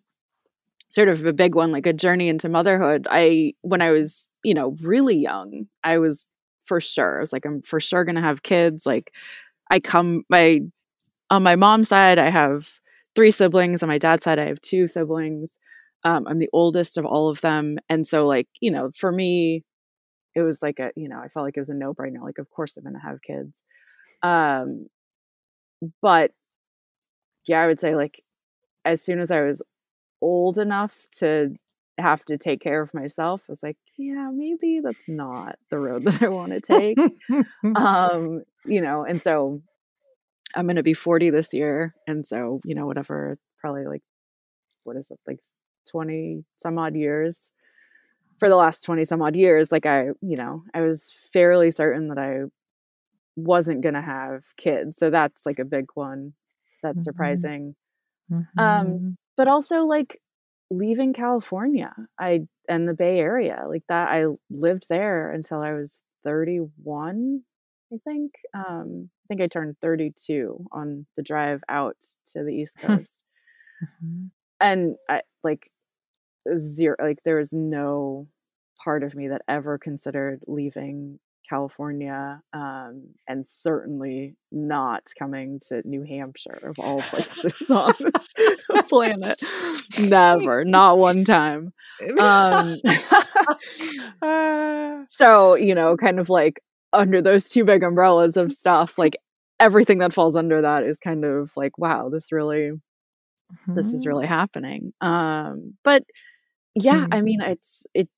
[0.89, 4.55] sort of a big one like a journey into motherhood i when i was you
[4.55, 6.29] know really young i was
[6.65, 9.13] for sure i was like i'm for sure gonna have kids like
[9.71, 10.61] i come my
[11.31, 12.81] on my mom's side i have
[13.15, 15.59] three siblings on my dad's side i have two siblings
[16.05, 19.63] um, i'm the oldest of all of them and so like you know for me
[20.35, 22.51] it was like a you know i felt like it was a no-brainer like of
[22.51, 23.63] course i'm gonna have kids
[24.23, 24.89] um,
[26.03, 26.33] but
[27.47, 28.23] yeah, I would say like
[28.85, 29.63] as soon as I was
[30.21, 31.55] old enough to
[31.99, 36.03] have to take care of myself, I was like, yeah, maybe that's not the road
[36.05, 36.99] that I want to take.
[37.77, 39.63] um, you know, and so
[40.55, 41.95] I'm going to be 40 this year.
[42.07, 44.03] And so, you know, whatever, probably like,
[44.85, 45.39] what is it, like
[45.91, 47.53] 20 some odd years
[48.41, 52.09] for the last 20 some odd years, like I, you know, I was fairly certain
[52.09, 52.45] that I
[53.37, 54.97] wasn't going to have kids.
[54.97, 56.35] So that's like a big one.
[56.83, 57.03] That's mm-hmm.
[57.03, 57.75] surprising.
[58.31, 58.61] Mm-hmm.
[58.61, 60.21] Um, but also like
[60.71, 64.09] leaving California, I and the Bay Area, like that.
[64.11, 67.43] I lived there until I was 31,
[67.93, 68.33] I think.
[68.55, 71.97] Um, I think I turned 32 on the drive out
[72.33, 73.25] to the East Coast.
[73.83, 74.27] mm-hmm.
[74.61, 75.71] And I like
[76.59, 78.29] zero, like there was no
[78.83, 86.03] part of me that ever considered leaving California, um, and certainly not coming to New
[86.03, 88.29] Hampshire of all places on this
[88.89, 89.43] planet.
[89.99, 91.73] Never, not one time.
[92.21, 92.77] Um,
[95.07, 96.61] so you know, kind of like
[96.93, 99.17] under those two big umbrellas of stuff, like
[99.59, 103.75] everything that falls under that is kind of like, wow, this really, mm-hmm.
[103.75, 104.09] this is mm-hmm.
[104.09, 104.93] really happening.
[105.01, 106.03] Um, but
[106.75, 107.15] yeah, mm-hmm.
[107.15, 108.09] I mean, it's it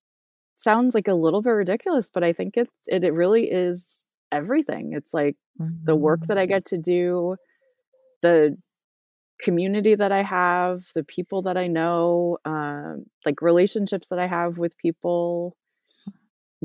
[0.63, 4.93] sounds like a little bit ridiculous, but I think it's it, it really is everything.
[4.95, 5.85] It's like mm-hmm.
[5.85, 6.53] the work that I mm-hmm.
[6.53, 7.37] get to do,
[8.23, 8.57] the
[9.41, 14.59] community that I have, the people that I know, um, like relationships that I have
[14.59, 15.57] with people.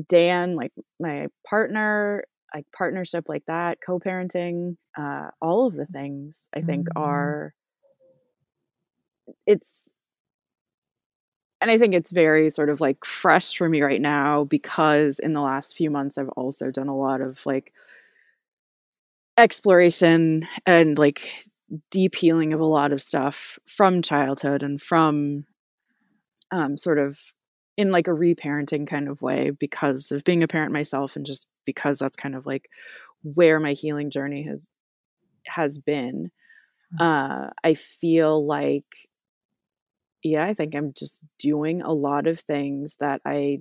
[0.08, 2.22] Dan, like my partner,
[2.54, 7.02] like partnership like that, co-parenting, uh, all of the things I think mm-hmm.
[7.02, 7.52] are
[9.46, 9.88] it's
[11.60, 15.32] and I think it's very sort of like fresh for me right now because in
[15.32, 17.72] the last few months I've also done a lot of like
[19.36, 21.28] exploration and like
[21.90, 25.44] deep healing of a lot of stuff from childhood and from
[26.50, 27.18] um, sort of
[27.76, 31.48] in like a reparenting kind of way because of being a parent myself and just
[31.64, 32.68] because that's kind of like
[33.34, 34.70] where my healing journey has
[35.46, 36.30] has been
[36.98, 37.00] mm.
[37.00, 39.07] uh i feel like
[40.22, 43.58] yeah i think i'm just doing a lot of things that i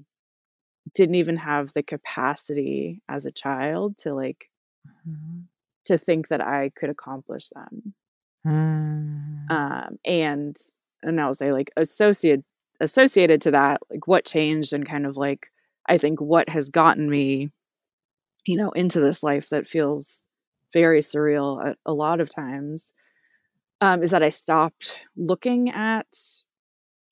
[0.94, 4.50] didn't even have the capacity as a child to like
[5.08, 5.42] mm-hmm.
[5.86, 7.94] to think that i could accomplish them
[8.46, 9.52] mm.
[9.52, 10.58] um and
[11.04, 12.44] and i'll say like associated
[12.80, 15.48] associated to that like what changed and kind of like
[15.88, 17.50] i think what has gotten me
[18.46, 20.26] you know into this life that feels
[20.74, 22.92] very surreal a, a lot of times
[23.82, 26.08] um, is that i stopped looking at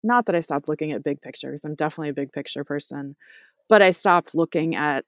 [0.06, 3.16] not that i stopped looking at big pictures i'm definitely a big picture person
[3.68, 5.04] but i stopped looking at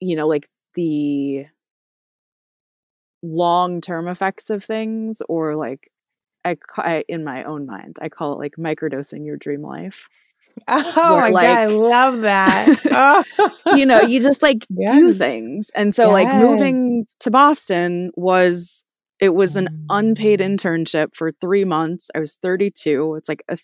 [0.00, 1.44] you know like the
[3.22, 5.90] long term effects of things or like
[6.44, 10.08] I, I in my own mind, I call it like microdosing your dream life.
[10.68, 13.54] Oh my like, god, I love that.
[13.74, 14.92] you know, you just like yes.
[14.92, 15.70] do things.
[15.74, 16.12] And so yes.
[16.12, 18.84] like moving to Boston was
[19.18, 20.54] it was an unpaid mm.
[20.56, 22.10] internship for 3 months.
[22.14, 23.14] I was 32.
[23.14, 23.56] It's like a,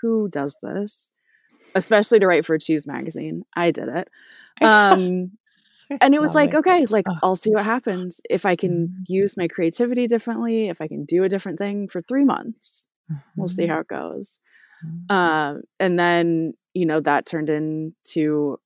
[0.00, 1.10] who does this?
[1.74, 3.44] Especially to write for a Choose magazine.
[3.56, 4.08] I did it.
[4.60, 5.32] Um
[6.00, 6.56] and it was like, it.
[6.58, 9.02] okay, like I'll see what happens if I can mm-hmm.
[9.06, 12.86] use my creativity differently, if I can do a different thing for three months.
[13.10, 13.20] Mm-hmm.
[13.36, 13.72] We'll see mm-hmm.
[13.72, 14.38] how it goes.
[14.84, 15.14] Mm-hmm.
[15.14, 18.60] Um, and then, you know, that turned into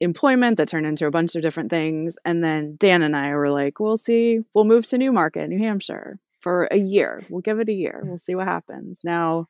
[0.00, 2.16] employment, that turned into a bunch of different things.
[2.24, 6.18] And then Dan and I were like, we'll see, we'll move to Newmarket, New Hampshire
[6.40, 7.22] for a year.
[7.30, 8.02] We'll give it a year.
[8.04, 9.00] We'll see what happens.
[9.04, 9.46] Now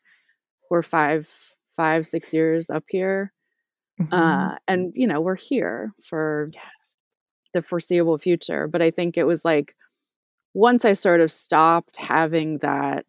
[0.71, 1.31] we're five,
[1.77, 3.33] five, six years up here.
[4.01, 4.13] Mm-hmm.
[4.13, 6.61] Uh, and you know we're here for yeah
[7.55, 8.69] the foreseeable future.
[8.69, 9.75] But I think it was like
[10.53, 13.07] once I sort of stopped having that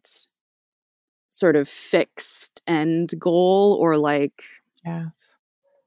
[1.28, 4.42] sort of fixed end goal or like
[4.86, 5.36] yes.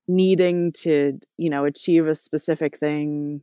[0.08, 3.42] needing to, you know, achieve a specific thing.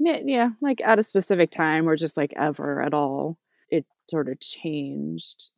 [0.00, 3.38] Yeah, like at a specific time or just like ever at all,
[3.70, 5.50] it sort of changed.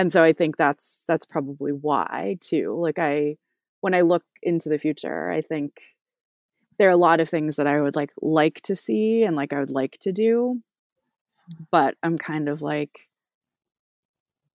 [0.00, 2.74] And so I think that's that's probably why too.
[2.80, 3.36] Like I
[3.82, 5.82] when I look into the future, I think
[6.78, 9.52] there are a lot of things that I would like like to see and like
[9.52, 10.62] I would like to do,
[11.70, 13.10] but I'm kind of like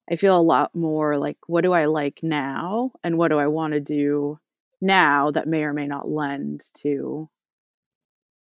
[0.09, 3.45] I feel a lot more like what do I like now and what do I
[3.45, 4.39] want to do
[4.81, 7.29] now that may or may not lend to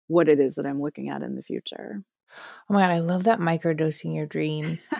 [0.06, 2.02] what it is that I'm looking at in the future.
[2.70, 4.88] Oh my god, I love that microdosing your dreams.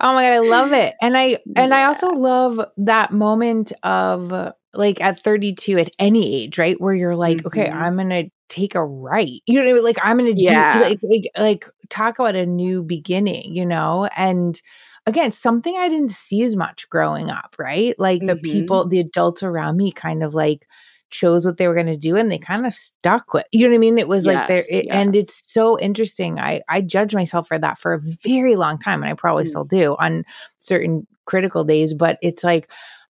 [0.00, 0.94] oh my god, I love it.
[1.00, 6.58] And I and I also love that moment of like at 32 at any age,
[6.58, 6.80] right?
[6.80, 7.46] Where you're like, mm-hmm.
[7.48, 9.40] okay, I'm going to take a right.
[9.46, 10.74] You know, like I'm going to yeah.
[10.74, 14.08] do like, like like talk about a new beginning, you know?
[14.16, 14.60] And
[15.06, 17.98] again, something I didn't see as much growing up, right?
[17.98, 18.42] Like the mm-hmm.
[18.42, 20.66] people, the adults around me kind of like
[21.10, 23.70] chose what they were going to do and they kind of stuck with you know
[23.70, 24.94] what i mean it was yes, like there it, yes.
[24.94, 29.02] and it's so interesting i i judge myself for that for a very long time
[29.02, 29.48] and i probably mm.
[29.48, 30.24] still do on
[30.58, 32.70] certain critical days but it's like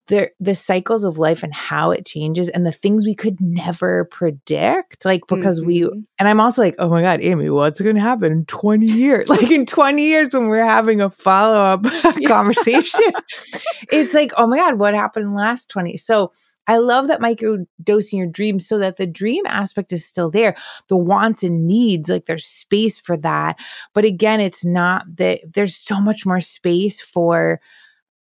[0.08, 4.06] the the cycles of life and how it changes and the things we could never
[4.06, 5.67] predict like because mm-hmm.
[5.67, 8.85] we and i'm also like oh my god amy what's going to happen in 20
[8.85, 11.83] years like in 20 years when we're having a follow-up
[12.27, 13.02] conversation
[13.91, 16.31] it's like oh my god what happened in the last 20 so
[16.68, 20.56] I love that microdosing your dreams so that the dream aspect is still there.
[20.88, 23.58] The wants and needs, like there's space for that.
[23.94, 27.60] But again, it's not that there's so much more space for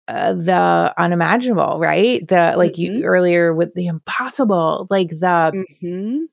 [0.08, 2.28] uh, the unimaginable, right?
[2.28, 2.96] The like mm-hmm.
[2.96, 6.24] you earlier with the impossible, like the mm-hmm.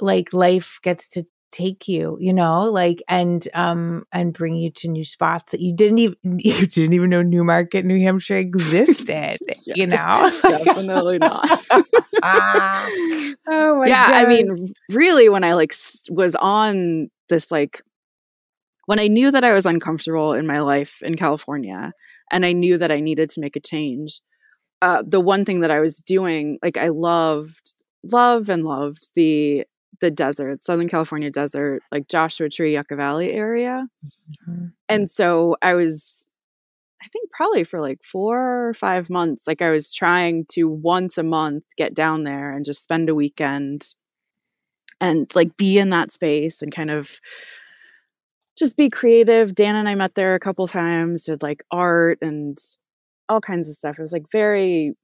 [0.00, 4.88] like life gets to take you you know like and um and bring you to
[4.88, 9.36] new spots that you didn't even you didn't even know newmarket new hampshire existed
[9.66, 11.84] yeah, you know definitely not oh
[12.22, 13.88] my god.
[13.88, 14.14] yeah God.
[14.14, 15.74] i mean really when i like
[16.10, 17.82] was on this like
[18.86, 21.92] when i knew that i was uncomfortable in my life in california
[22.30, 24.20] and i knew that i needed to make a change
[24.80, 27.74] uh the one thing that i was doing like i loved
[28.10, 29.64] love and loved the
[30.02, 33.86] the desert, Southern California desert, like Joshua Tree, Yucca Valley area.
[34.04, 34.66] Mm-hmm.
[34.88, 36.28] And so I was,
[37.00, 41.16] I think probably for like four or five months, like I was trying to once
[41.16, 43.94] a month get down there and just spend a weekend
[45.00, 47.20] and like be in that space and kind of
[48.58, 49.54] just be creative.
[49.54, 52.58] Dan and I met there a couple times, did like art and
[53.28, 53.98] all kinds of stuff.
[53.98, 54.94] It was like very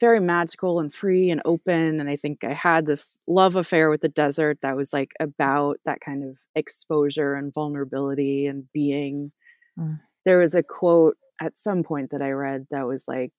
[0.00, 2.00] very magical and free and open.
[2.00, 5.78] And I think I had this love affair with the desert that was like about
[5.84, 9.32] that kind of exposure and vulnerability and being.
[9.78, 10.00] Mm.
[10.24, 13.32] There was a quote at some point that I read that was like,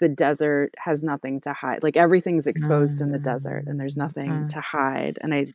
[0.00, 1.82] the desert has nothing to hide.
[1.82, 3.02] Like everything's exposed mm.
[3.02, 4.48] in the desert and there's nothing mm.
[4.50, 5.18] to hide.
[5.20, 5.46] And I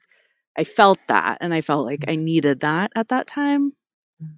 [0.57, 3.73] I felt that and I felt like I needed that at that time.
[4.21, 4.33] Mm.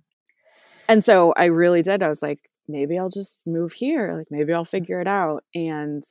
[0.87, 2.03] And so I really did.
[2.03, 4.15] I was like, maybe I'll just move here.
[4.17, 5.43] Like maybe I'll figure it out.
[5.53, 6.03] And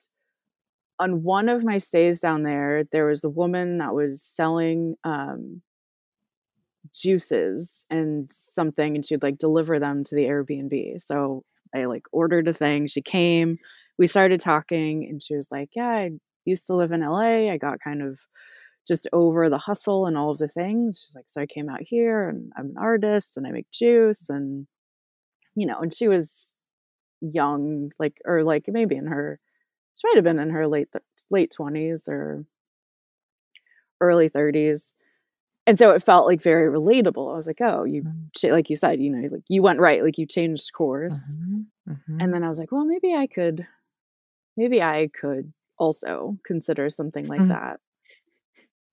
[0.98, 5.62] on one of my stays down there, there was a woman that was selling um,
[6.94, 11.00] juices and something, and she'd like deliver them to the Airbnb.
[11.00, 11.42] So
[11.74, 12.86] I like ordered a thing.
[12.86, 13.58] She came,
[13.98, 16.11] we started talking, and she was like, Yeah, I
[16.44, 17.50] used to live in LA.
[17.50, 18.18] I got kind of
[18.86, 21.02] just over the hustle and all of the things.
[21.04, 24.28] She's like, So I came out here and I'm an artist and I make juice
[24.28, 24.66] and
[25.61, 26.54] you know, and she was
[27.20, 29.38] young, like or like maybe in her
[29.94, 30.88] she might have been in her late
[31.30, 32.44] late 20s or
[34.00, 34.94] early 30s
[35.66, 38.52] and so it felt like very relatable i was like oh you mm-hmm.
[38.52, 41.92] like you said you know like you went right like you changed course mm-hmm.
[41.92, 42.20] Mm-hmm.
[42.20, 43.66] and then i was like well maybe i could
[44.56, 47.48] maybe i could also consider something like mm-hmm.
[47.48, 47.80] that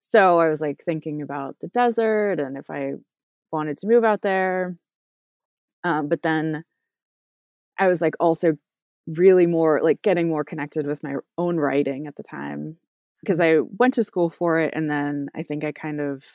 [0.02, 2.94] so i was like thinking about the desert and if i
[3.52, 4.76] wanted to move out there
[5.84, 6.64] um, but then
[7.78, 8.58] I was like also
[9.08, 12.78] really more like getting more connected with my own writing at the time
[13.22, 16.26] because I went to school for it and then I think I kind of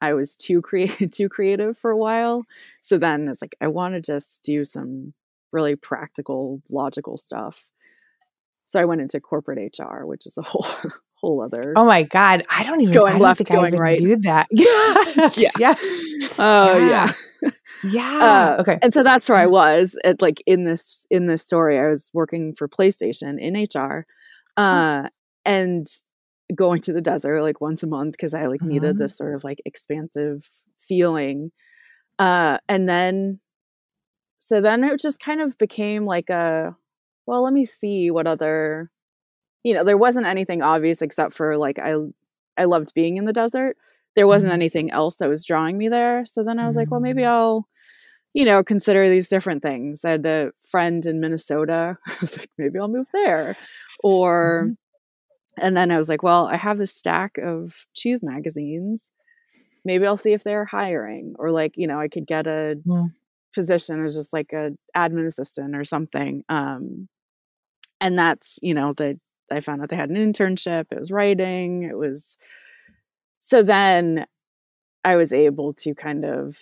[0.00, 2.44] I was too creative too creative for a while.
[2.82, 5.14] So then it's like I want to just do some
[5.52, 7.66] really practical logical stuff.
[8.64, 11.72] So I went into corporate HR, which is a whole whole other.
[11.76, 13.98] Oh my god, I don't even going don't left, going right.
[13.98, 14.46] Do that?
[15.36, 15.74] yeah, yeah.
[16.38, 17.12] Oh yeah,
[17.42, 17.50] yeah.
[17.84, 18.56] yeah.
[18.58, 20.22] Uh, okay, and so that's where I was at.
[20.22, 24.04] Like in this in this story, I was working for PlayStation in HR,
[24.56, 25.08] uh,
[25.44, 25.86] and
[26.54, 28.68] going to the desert like once a month because I like mm-hmm.
[28.70, 30.48] needed this sort of like expansive
[30.78, 31.50] feeling.
[32.18, 33.40] Uh, and then,
[34.38, 36.74] so then it just kind of became like a,
[37.26, 38.90] well, let me see what other
[39.64, 41.94] you know, there wasn't anything obvious except for like I
[42.56, 43.76] I loved being in the desert.
[44.16, 44.60] There wasn't mm-hmm.
[44.60, 46.26] anything else that was drawing me there.
[46.26, 46.80] So then I was mm-hmm.
[46.80, 47.28] like, well, maybe mm.
[47.28, 47.68] I'll,
[48.34, 50.04] you know, consider these different things.
[50.04, 51.96] I had a friend in Minnesota.
[52.06, 53.56] I was like, maybe I'll move there.
[54.02, 55.64] Or mm-hmm.
[55.64, 59.10] and then I was like, well, I have this stack of cheese magazines.
[59.84, 61.34] Maybe I'll see if they're hiring.
[61.38, 63.12] Or like, you know, I could get a mm.
[63.54, 66.42] position as just like a admin assistant or something.
[66.48, 67.08] Um
[68.00, 69.18] and that's you know the
[69.52, 70.86] I found out they had an internship.
[70.90, 71.82] It was writing.
[71.82, 72.36] It was
[73.40, 74.26] so then
[75.04, 76.58] I was able to kind of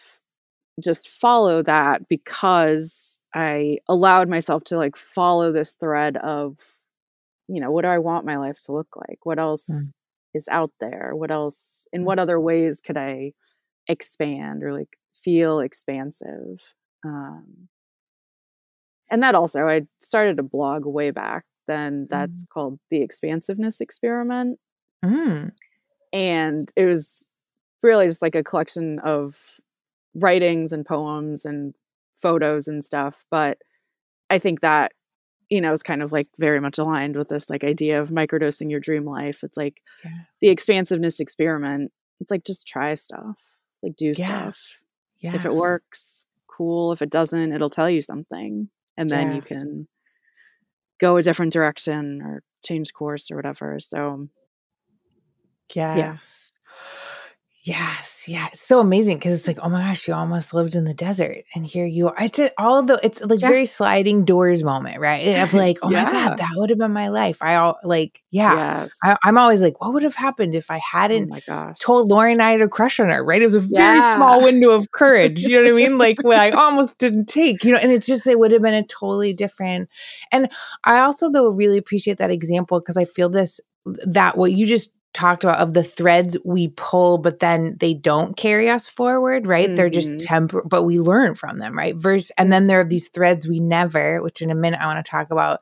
[0.82, 6.59] just follow that because I allowed myself to like follow this thread of,
[7.49, 9.18] you know, what do I want my life to look like?
[9.24, 9.91] What else mm.
[10.34, 11.12] is out there?
[11.14, 12.05] What else, in mm.
[12.05, 13.32] what other ways could I
[13.89, 16.61] expand or like feel expansive?
[17.05, 17.68] Um,
[19.11, 22.49] and that also, I started a blog way back then that's mm.
[22.49, 24.59] called the expansiveness experiment.
[25.05, 25.53] Mm.
[26.12, 27.27] And it was
[27.83, 29.61] really just like a collection of
[30.14, 31.75] writings and poems and
[32.17, 33.25] photos and stuff.
[33.31, 33.59] But
[34.31, 34.93] I think that,
[35.51, 38.71] you know, is kind of like very much aligned with this like idea of microdosing
[38.71, 39.45] your dream life.
[39.45, 40.23] It's like yeah.
[40.41, 41.93] the expansiveness experiment.
[42.21, 43.37] It's like just try stuff,
[43.83, 44.51] like do yeah.
[44.51, 44.81] stuff.
[45.19, 45.35] Yes.
[45.35, 46.93] If it works, cool.
[46.93, 48.69] If it doesn't, it'll tell you something.
[48.97, 49.37] And then yes.
[49.37, 49.89] you can
[50.99, 53.78] go a different direction or change course or whatever.
[53.80, 54.28] So,
[55.74, 55.97] yes.
[55.97, 56.16] yeah.
[57.67, 60.85] Yes, yeah, it's so amazing because it's like, oh my gosh, you almost lived in
[60.85, 62.14] the desert, and here you are.
[62.21, 63.49] It's all the it's like yeah.
[63.49, 65.19] very sliding doors moment, right?
[65.27, 66.05] Eh, of like, oh yeah.
[66.05, 67.39] my god, that would have been my life.
[67.41, 68.97] I all like, yeah, yes.
[69.03, 72.41] I, am always like, what would have happened if I oh hadn't oh told Lauren
[72.41, 73.25] I had a crush on her?
[73.25, 73.43] Right?
[73.43, 75.43] It was a very small window of courage.
[75.43, 75.99] You know what I mean?
[75.99, 78.75] Like when I almost didn't take, you know, and it's just it would have been
[78.75, 79.89] a totally different.
[80.31, 80.49] And
[80.85, 83.61] I also though really appreciate that example because I feel this
[84.05, 88.37] that what you just talked about of the threads we pull but then they don't
[88.37, 89.77] carry us forward right mm-hmm.
[89.77, 90.69] they're just mm-hmm.
[90.69, 94.23] but we learn from them right verse and then there are these threads we never
[94.23, 95.61] which in a minute i want to talk about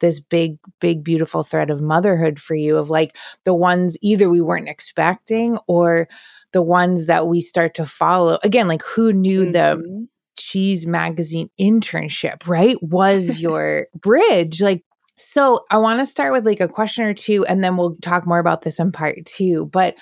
[0.00, 3.14] this big big beautiful thread of motherhood for you of like
[3.44, 6.08] the ones either we weren't expecting or
[6.52, 9.52] the ones that we start to follow again like who knew mm-hmm.
[9.52, 10.08] the
[10.38, 14.82] cheese magazine internship right was your bridge like
[15.18, 18.26] so I want to start with like a question or two, and then we'll talk
[18.26, 19.66] more about this in part two.
[19.66, 19.96] But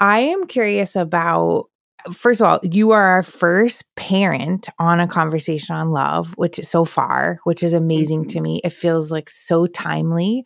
[0.00, 1.66] I am curious about
[2.12, 6.68] first of all, you are our first parent on a conversation on love, which is
[6.68, 8.28] so far, which is amazing mm-hmm.
[8.28, 8.60] to me.
[8.64, 10.44] It feels like so timely.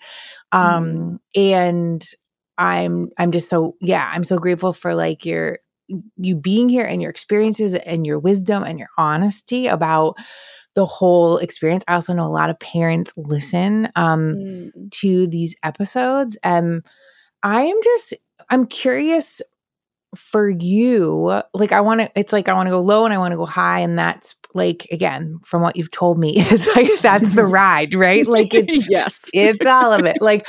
[0.52, 1.40] Um, mm-hmm.
[1.40, 2.04] and
[2.58, 5.58] I'm I'm just so yeah, I'm so grateful for like your
[6.16, 10.16] you being here and your experiences and your wisdom and your honesty about
[10.74, 11.84] the whole experience.
[11.88, 14.90] I also know a lot of parents listen um, mm.
[14.92, 16.36] to these episodes.
[16.42, 16.84] And
[17.42, 18.14] I am just,
[18.50, 19.40] I'm curious
[20.16, 21.42] for you.
[21.52, 23.36] Like, I want to, it's like I want to go low and I want to
[23.36, 23.80] go high.
[23.80, 28.26] And that's like, again, from what you've told me, is like that's the ride, right?
[28.26, 30.16] Like, it's, yes, it's all of it.
[30.20, 30.46] Like,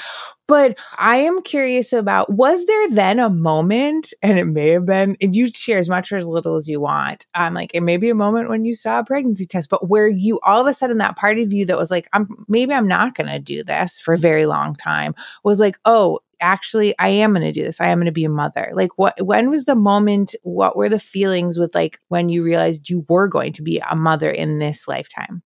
[0.47, 5.17] but I am curious about was there then a moment, and it may have been,
[5.21, 7.25] and you share as much or as little as you want.
[7.33, 9.89] I'm um, like, it may be a moment when you saw a pregnancy test, but
[9.89, 12.73] where you all of a sudden that part of you that was like, I'm maybe
[12.73, 16.97] I'm not going to do this for a very long time was like, oh, actually
[16.99, 17.81] I am going to do this.
[17.81, 18.71] I am going to be a mother.
[18.73, 22.89] Like what when was the moment what were the feelings with like when you realized
[22.89, 25.41] you were going to be a mother in this lifetime?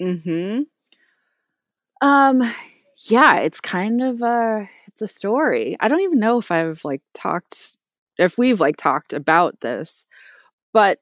[0.00, 0.66] Mhm.
[2.00, 2.42] Um
[3.08, 5.76] yeah, it's kind of a it's a story.
[5.80, 7.78] I don't even know if I've like talked
[8.18, 10.06] if we've like talked about this.
[10.72, 10.98] But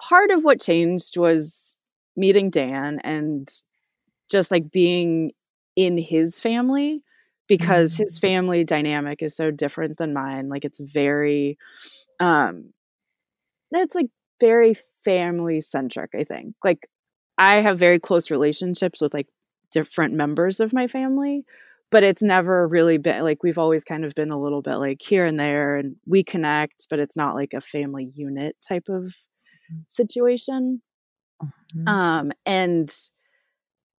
[0.00, 1.78] part of what changed was
[2.16, 3.48] meeting Dan and
[4.30, 5.32] just like being
[5.76, 7.02] in his family
[7.46, 8.02] because mm-hmm.
[8.02, 10.48] his family dynamic is so different than mine.
[10.48, 11.58] Like it's very
[12.20, 12.72] um
[13.72, 14.08] it's like
[14.40, 14.74] very
[15.04, 16.54] family centric, I think.
[16.64, 16.88] Like
[17.38, 19.28] I have very close relationships with like
[19.70, 21.44] different members of my family
[21.90, 25.00] but it's never really been like we've always kind of been a little bit like
[25.00, 29.04] here and there and we connect but it's not like a family unit type of
[29.04, 29.78] mm-hmm.
[29.88, 30.82] situation
[31.42, 31.88] mm-hmm.
[31.88, 32.92] um and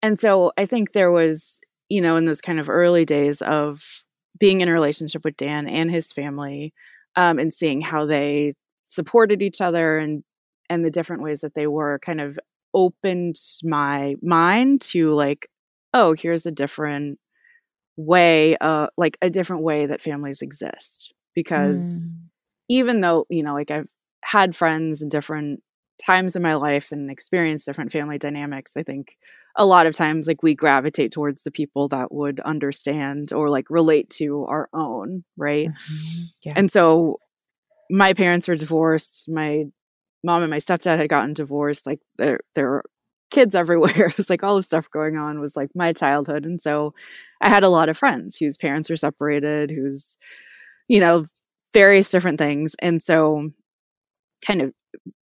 [0.03, 4.05] and so i think there was you know in those kind of early days of
[4.39, 6.73] being in a relationship with dan and his family
[7.15, 8.53] um and seeing how they
[8.85, 10.23] supported each other and
[10.69, 12.39] and the different ways that they were kind of
[12.75, 15.49] opened my mind to like
[15.97, 17.19] oh, here's a different
[17.97, 21.15] way, uh, like a different way that families exist.
[21.35, 22.19] Because mm.
[22.69, 23.91] even though, you know, like I've
[24.23, 25.63] had friends in different
[26.05, 29.17] times in my life and experienced different family dynamics, I think
[29.57, 33.71] a lot of times like we gravitate towards the people that would understand or like
[33.71, 35.69] relate to our own, right?
[35.69, 36.23] Mm-hmm.
[36.43, 36.53] Yeah.
[36.57, 37.17] And so
[37.91, 39.31] my parents were divorced.
[39.31, 39.65] My
[40.23, 41.87] mom and my stepdad had gotten divorced.
[41.87, 42.83] Like there, there
[43.31, 43.93] kids everywhere.
[44.09, 46.45] it was like all the stuff going on was like my childhood.
[46.45, 46.95] And so
[47.41, 50.17] I had a lot of friends whose parents were separated, who's,
[50.89, 51.27] you know,
[51.73, 52.75] various different things.
[52.81, 53.51] And so
[54.45, 54.73] kind of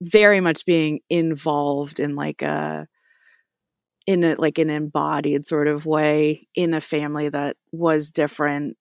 [0.00, 2.86] very much being involved in like a
[4.07, 8.76] in a like an embodied sort of way in a family that was different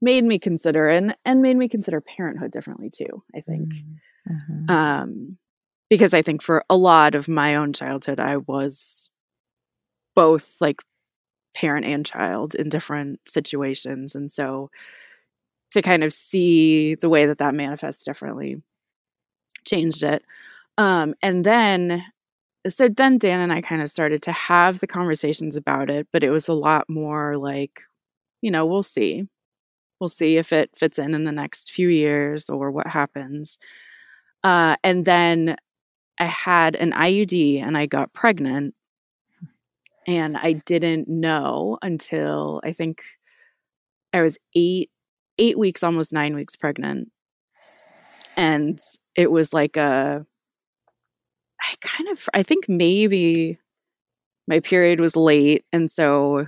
[0.00, 3.68] made me consider and and made me consider parenthood differently too i think
[4.28, 4.70] mm-hmm.
[4.70, 5.36] um
[5.88, 9.08] because I think for a lot of my own childhood, I was
[10.14, 10.82] both like
[11.54, 14.14] parent and child in different situations.
[14.14, 14.70] And so
[15.72, 18.62] to kind of see the way that that manifests differently
[19.64, 20.24] changed it.
[20.78, 22.04] Um, and then,
[22.68, 26.22] so then Dan and I kind of started to have the conversations about it, but
[26.24, 27.80] it was a lot more like,
[28.42, 29.28] you know, we'll see.
[30.00, 33.58] We'll see if it fits in in the next few years or what happens.
[34.44, 35.56] Uh, and then
[36.18, 38.74] I had an IUD and I got pregnant.
[40.08, 43.02] And I didn't know until I think
[44.12, 44.90] I was eight,
[45.36, 47.10] eight weeks, almost nine weeks pregnant.
[48.36, 48.78] And
[49.16, 50.24] it was like a,
[51.60, 53.58] I kind of, I think maybe
[54.46, 55.64] my period was late.
[55.72, 56.46] And so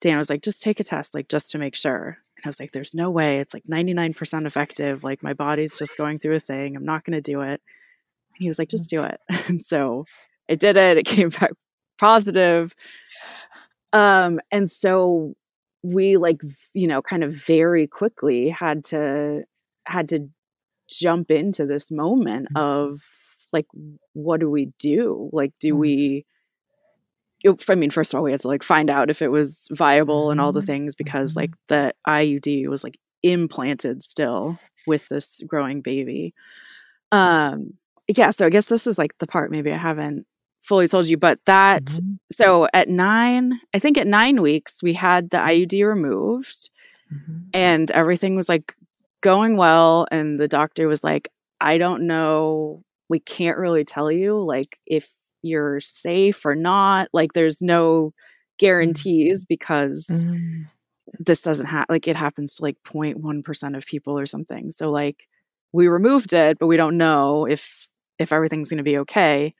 [0.00, 2.18] Dan was like, just take a test, like just to make sure.
[2.36, 3.38] And I was like, there's no way.
[3.40, 5.04] It's like 99% effective.
[5.04, 6.76] Like my body's just going through a thing.
[6.76, 7.60] I'm not going to do it.
[8.40, 9.20] He was like, just do it.
[9.48, 10.04] And so
[10.50, 10.96] I did it.
[10.96, 11.52] It came back
[11.98, 12.74] positive.
[13.92, 15.34] Um, and so
[15.82, 16.40] we like,
[16.74, 19.44] you know, kind of very quickly had to,
[19.86, 20.28] had to
[20.88, 22.58] jump into this moment mm-hmm.
[22.58, 23.02] of
[23.52, 23.66] like,
[24.12, 25.28] what do we do?
[25.32, 25.80] Like, do mm-hmm.
[25.80, 26.26] we,
[27.68, 30.30] I mean, first of all, we had to like find out if it was viable
[30.30, 30.66] and all the mm-hmm.
[30.66, 36.34] things because like the IUD was like implanted still with this growing baby.
[37.12, 37.74] Um,
[38.18, 40.26] yeah, so I guess this is like the part maybe I haven't
[40.62, 42.14] fully told you, but that mm-hmm.
[42.32, 46.70] so at nine, I think at nine weeks, we had the IUD removed
[47.12, 47.48] mm-hmm.
[47.54, 48.74] and everything was like
[49.20, 50.06] going well.
[50.10, 51.30] And the doctor was like,
[51.60, 55.10] I don't know, we can't really tell you like if
[55.42, 57.08] you're safe or not.
[57.12, 58.12] Like there's no mm.
[58.58, 60.62] guarantees because mm-hmm.
[61.18, 64.70] this doesn't have like it happens to like 0.1% of people or something.
[64.70, 65.26] So like
[65.72, 67.88] we removed it, but we don't know if
[68.20, 69.54] if everything's going to be okay.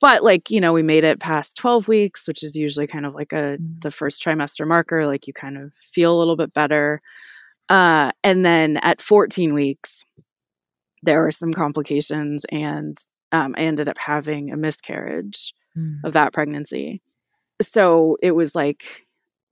[0.00, 3.14] But like, you know, we made it past 12 weeks, which is usually kind of
[3.14, 3.78] like a mm-hmm.
[3.78, 7.00] the first trimester marker, like you kind of feel a little bit better.
[7.70, 10.04] Uh and then at 14 weeks
[11.02, 12.98] there were some complications and
[13.32, 15.98] um, I ended up having a miscarriage mm.
[16.04, 17.02] of that pregnancy.
[17.60, 19.06] So it was like,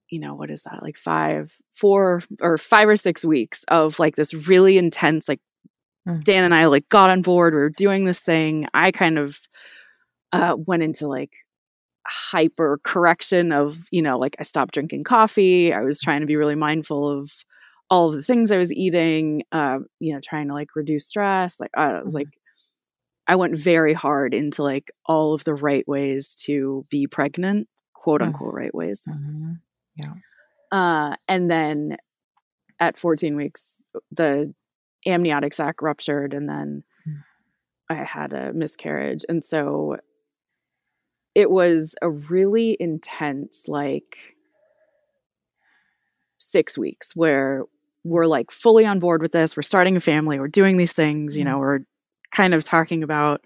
[0.09, 0.83] you know, what is that?
[0.83, 5.41] Like five, four or five or six weeks of like this really intense, like
[6.09, 6.23] mm.
[6.25, 7.55] Dan and I like got on board.
[7.55, 8.67] We were doing this thing.
[8.75, 9.39] I kind of
[10.33, 11.33] uh, went into like
[12.07, 15.73] hyper correction of, you know, like I stopped drinking coffee.
[15.73, 17.31] I was trying to be really mindful of
[17.91, 21.61] all of the things I was eating, uh, you know, trying to like reduce stress.
[21.61, 22.19] Like I was mm.
[22.19, 22.29] like
[23.29, 28.21] I went very hard into like all of the right ways to be pregnant, quote
[28.21, 28.27] mm.
[28.27, 28.57] unquote, mm-hmm.
[28.57, 29.05] right ways.
[29.09, 29.53] Mm-hmm.
[29.97, 30.15] Yeah.
[30.73, 31.99] Uh, and then
[32.81, 34.53] at 14 weeks, the
[35.07, 37.23] amniotic sac ruptured, and then mm.
[37.91, 39.25] I had a miscarriage.
[39.29, 39.97] And so
[41.35, 44.37] it was a really intense, like,
[46.39, 47.65] six weeks where
[48.05, 49.57] we're like fully on board with this.
[49.57, 50.41] We're starting a family.
[50.41, 51.37] We're doing these things.
[51.37, 51.61] You know, mm.
[51.61, 51.79] we're
[52.33, 53.43] kind of talking about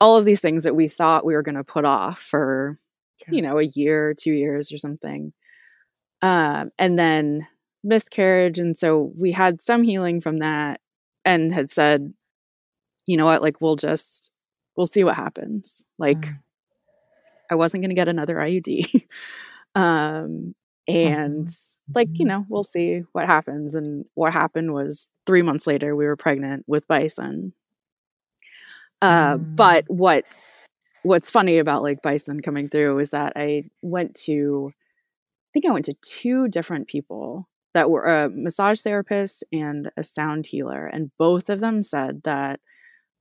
[0.00, 2.78] all of these things that we thought we were going to put off for
[3.20, 3.34] yeah.
[3.34, 5.32] you know a year two years or something
[6.22, 7.46] um, and then
[7.82, 10.80] miscarriage and so we had some healing from that
[11.28, 12.12] and had said
[13.06, 14.30] you know what like we'll just
[14.76, 16.38] we'll see what happens like mm.
[17.50, 19.04] i wasn't going to get another iud
[19.74, 20.54] um
[20.86, 21.92] and mm-hmm.
[21.94, 22.28] like you mm-hmm.
[22.28, 26.64] know we'll see what happens and what happened was three months later we were pregnant
[26.66, 27.52] with bison
[29.00, 29.56] uh, mm.
[29.56, 30.58] But what's
[31.02, 35.70] what's funny about like bison coming through is that I went to, I think I
[35.70, 37.48] went to two different people
[37.78, 42.58] that were a massage therapist and a sound healer, and both of them said that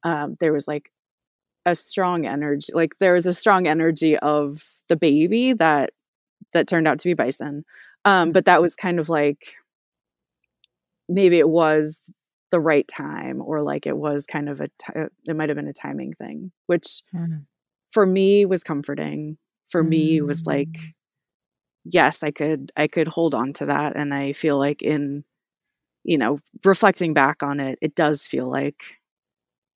[0.03, 0.91] um, there was like
[1.68, 5.91] a strong energy, like there was a strong energy of the baby that
[6.53, 7.66] that turned out to be bison,
[8.03, 9.53] um, but that was kind of like
[11.08, 12.01] maybe it was
[12.49, 15.55] the right time or like it was kind of a t- uh, it might have
[15.55, 17.45] been a timing thing which mm.
[17.91, 19.38] for me was comforting
[19.68, 19.89] for mm.
[19.89, 20.93] me was like mm.
[21.89, 25.23] Yes i could i could hold on to that and i feel like in
[26.03, 28.99] you know reflecting back on it it does feel like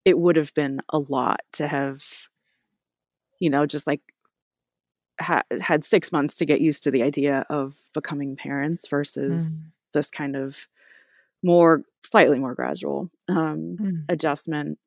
[0.05, 2.03] it would have been a lot to have
[3.39, 4.01] you know just like
[5.19, 9.63] ha- had 6 months to get used to the idea of becoming parents versus mm.
[9.93, 10.67] this kind of
[11.43, 14.03] more slightly more gradual um, mm.
[14.09, 14.77] adjustment.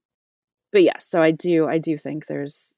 [0.72, 2.76] But yes, so I do I do think there's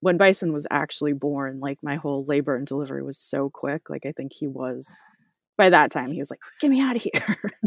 [0.00, 3.90] when Bison was actually born, like my whole labor and delivery was so quick.
[3.90, 4.86] Like I think he was
[5.56, 7.36] by that time he was like, "Get me out of here,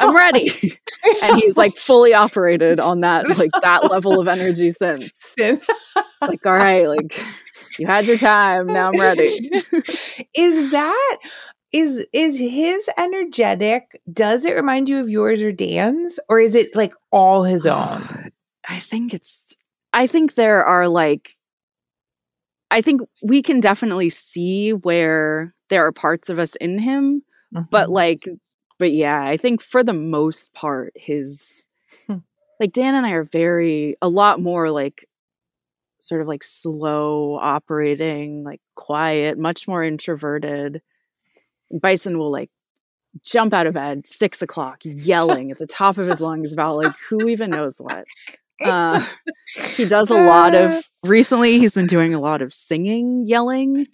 [0.00, 0.50] I'm ready,"
[1.22, 5.10] and he's like fully operated on that like that level of energy since.
[5.14, 7.18] Since it's like, all right, like
[7.78, 9.50] you had your time, now I'm ready.
[10.34, 11.18] Is that
[11.72, 16.74] is is his energetic does it remind you of yours or dan's or is it
[16.74, 18.30] like all his own
[18.68, 19.54] i think it's
[19.92, 21.36] i think there are like
[22.70, 27.22] i think we can definitely see where there are parts of us in him
[27.54, 27.64] mm-hmm.
[27.70, 28.28] but like
[28.78, 31.66] but yeah i think for the most part his
[32.06, 32.18] hmm.
[32.58, 35.06] like dan and i are very a lot more like
[35.98, 40.80] sort of like slow operating like quiet much more introverted
[41.72, 42.50] Bison will like
[43.22, 46.94] jump out of bed six o'clock yelling at the top of his lungs about like
[47.08, 48.04] who even knows what
[48.62, 49.04] Uh,
[49.74, 53.86] he does a lot of recently he's been doing a lot of singing yelling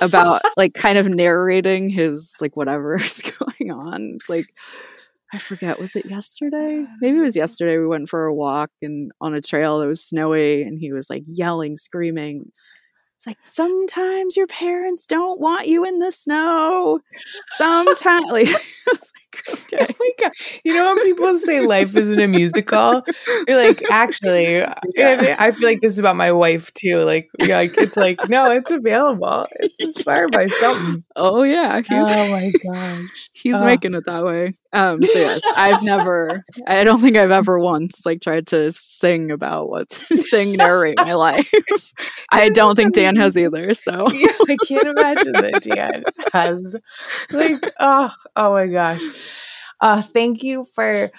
[0.00, 4.14] about like kind of narrating his like whatever is going on.
[4.16, 4.46] It's like
[5.32, 6.84] i forget was it yesterday?
[7.00, 10.02] Maybe it was yesterday we went for a walk and on a trail that was
[10.02, 12.50] snowy and he was like yelling screaming.
[13.16, 17.00] It's like sometimes your parents don't want you in the snow.
[17.56, 18.48] Sometimes, like,
[19.48, 19.78] okay.
[19.90, 20.32] Oh my god!
[20.64, 23.02] You know when people say life isn't a musical,
[23.46, 24.54] you're like, actually,
[24.96, 25.36] yeah.
[25.38, 26.98] I feel like this is about my wife too.
[26.98, 29.46] Like, like it's like, no, it's available.
[29.60, 31.04] It's inspired by something.
[31.16, 31.76] Oh yeah.
[31.76, 33.30] He's, oh my gosh.
[33.32, 33.64] He's oh.
[33.64, 34.52] making it that way.
[34.72, 35.02] Um.
[35.02, 36.42] So yes, I've never.
[36.66, 41.14] I don't think I've ever once like tried to sing about what sing narrate my
[41.14, 41.50] life.
[42.30, 43.74] I don't think Dan has either.
[43.74, 46.76] So yeah, I can't imagine that Dan has.
[47.32, 49.27] Like, oh, oh my gosh.
[49.80, 51.10] Uh, thank you for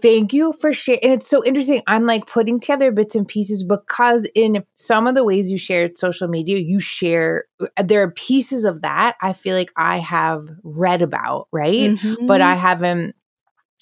[0.00, 1.02] thank you for sharing.
[1.02, 1.82] And it's so interesting.
[1.86, 5.96] I'm like putting together bits and pieces because in some of the ways you shared
[5.96, 10.48] social media, you share uh, there are pieces of that I feel like I have
[10.64, 11.92] read about, right?
[11.92, 12.26] Mm-hmm.
[12.26, 13.14] But I haven't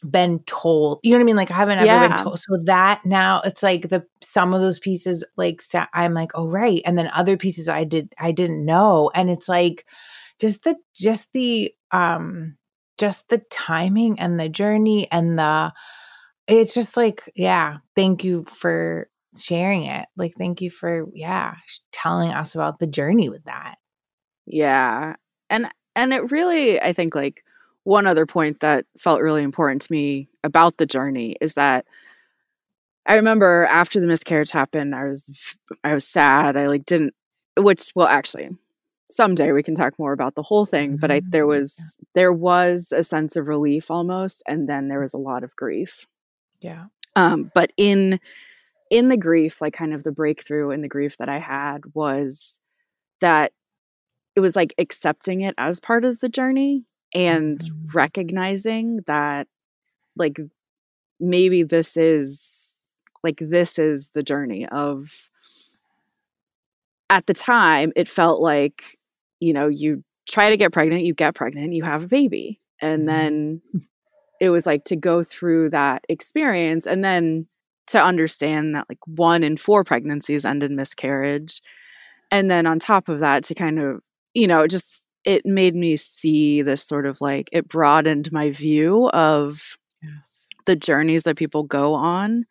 [0.08, 1.00] been told.
[1.02, 1.36] You know what I mean?
[1.36, 2.38] Like I haven't ever been told.
[2.38, 5.62] So that now it's like the some of those pieces like
[5.94, 9.10] I'm like, "Oh right." And then other pieces I did I didn't know.
[9.14, 9.86] And it's like
[10.38, 12.56] just the just the um
[13.00, 15.72] just the timing and the journey and the
[16.46, 20.06] it's just like yeah thank you for sharing it.
[20.16, 21.56] Like thank you for yeah
[21.90, 23.76] telling us about the journey with that.
[24.46, 25.14] Yeah
[25.50, 27.44] and and it really i think like
[27.84, 31.84] one other point that felt really important to me about the journey is that
[33.04, 37.14] i remember after the miscarriage happened i was i was sad i like didn't
[37.58, 38.48] which well actually
[39.10, 41.60] someday we can talk more about the whole thing but i there mm-hmm.
[41.60, 45.54] was there was a sense of relief almost and then there was a lot of
[45.56, 46.06] grief
[46.60, 46.84] yeah
[47.16, 48.18] um but in
[48.90, 52.60] in the grief like kind of the breakthrough in the grief that i had was
[53.20, 53.52] that
[54.36, 56.84] it was like accepting it as part of the journey
[57.14, 57.86] and mm-hmm.
[57.92, 59.46] recognizing that
[60.16, 60.38] like
[61.18, 62.80] maybe this is
[63.22, 65.28] like this is the journey of
[67.10, 68.98] at the time it felt like
[69.40, 72.60] you know, you try to get pregnant, you get pregnant, you have a baby.
[72.80, 73.06] And mm-hmm.
[73.06, 73.62] then
[74.40, 77.46] it was like to go through that experience and then
[77.88, 81.60] to understand that like one in four pregnancies end in miscarriage.
[82.30, 84.00] And then on top of that, to kind of,
[84.34, 89.08] you know, just it made me see this sort of like it broadened my view
[89.10, 90.46] of yes.
[90.66, 92.46] the journeys that people go on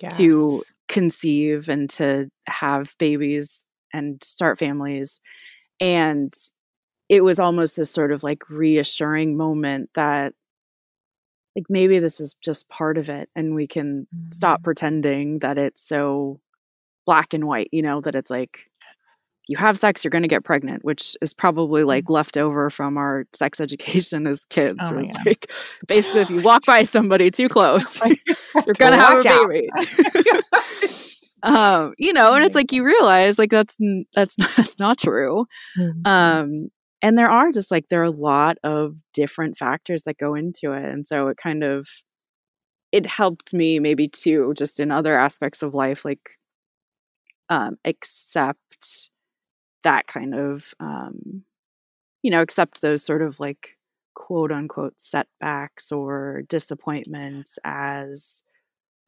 [0.00, 0.16] yes.
[0.16, 3.64] to conceive and to have babies
[3.94, 5.20] and start families
[5.82, 6.32] and
[7.08, 10.32] it was almost this sort of like reassuring moment that
[11.56, 14.30] like maybe this is just part of it and we can mm-hmm.
[14.30, 16.40] stop pretending that it's so
[17.04, 18.70] black and white you know that it's like
[19.48, 22.12] you have sex you're going to get pregnant which is probably like mm-hmm.
[22.12, 25.50] left over from our sex education as kids oh, like
[25.88, 29.68] basically if you walk by somebody too close you're going to have a baby
[31.42, 33.76] um you know and it's like you realize like that's
[34.14, 35.46] that's not, that's not true
[35.78, 36.06] mm-hmm.
[36.06, 36.68] um
[37.02, 40.72] and there are just like there are a lot of different factors that go into
[40.72, 41.88] it and so it kind of
[42.92, 46.38] it helped me maybe too just in other aspects of life like
[47.48, 49.10] um accept
[49.82, 51.42] that kind of um
[52.22, 53.76] you know accept those sort of like
[54.14, 58.42] quote unquote setbacks or disappointments as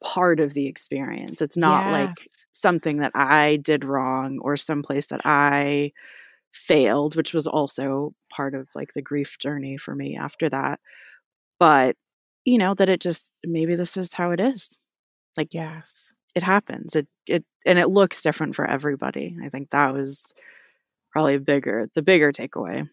[0.03, 1.41] part of the experience.
[1.41, 1.91] It's not yes.
[1.91, 5.91] like something that I did wrong or someplace that I
[6.53, 10.79] failed, which was also part of like the grief journey for me after that.
[11.59, 11.95] But,
[12.43, 14.77] you know, that it just maybe this is how it is.
[15.37, 16.95] Like, yes, it happens.
[16.95, 19.35] It, it, and it looks different for everybody.
[19.43, 20.33] I think that was
[21.11, 22.89] probably bigger, the bigger takeaway.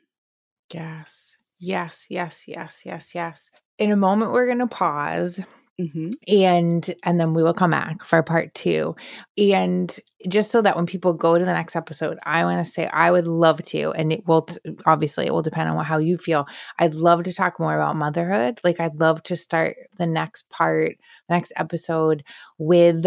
[0.73, 1.37] Yes.
[1.59, 3.51] Yes, yes, yes, yes, yes.
[3.79, 5.41] In a moment, we're going to pause
[5.81, 6.11] Mm-hmm.
[6.29, 8.95] And and then we will come back for part two.
[9.39, 9.99] And
[10.29, 13.11] just so that when people go to the next episode, I want to say I
[13.11, 14.47] would love to, and it will
[14.85, 16.47] obviously it will depend on how you feel.
[16.79, 18.61] I'd love to talk more about motherhood.
[18.63, 20.97] Like I'd love to start the next part,
[21.29, 22.23] the next episode
[22.59, 23.07] with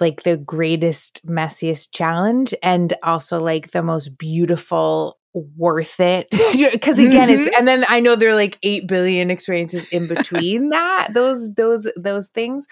[0.00, 7.28] like the greatest, messiest challenge and also like the most beautiful worth it because again
[7.28, 7.40] mm-hmm.
[7.42, 11.52] it's and then i know there are like 8 billion experiences in between that those
[11.52, 12.66] those those things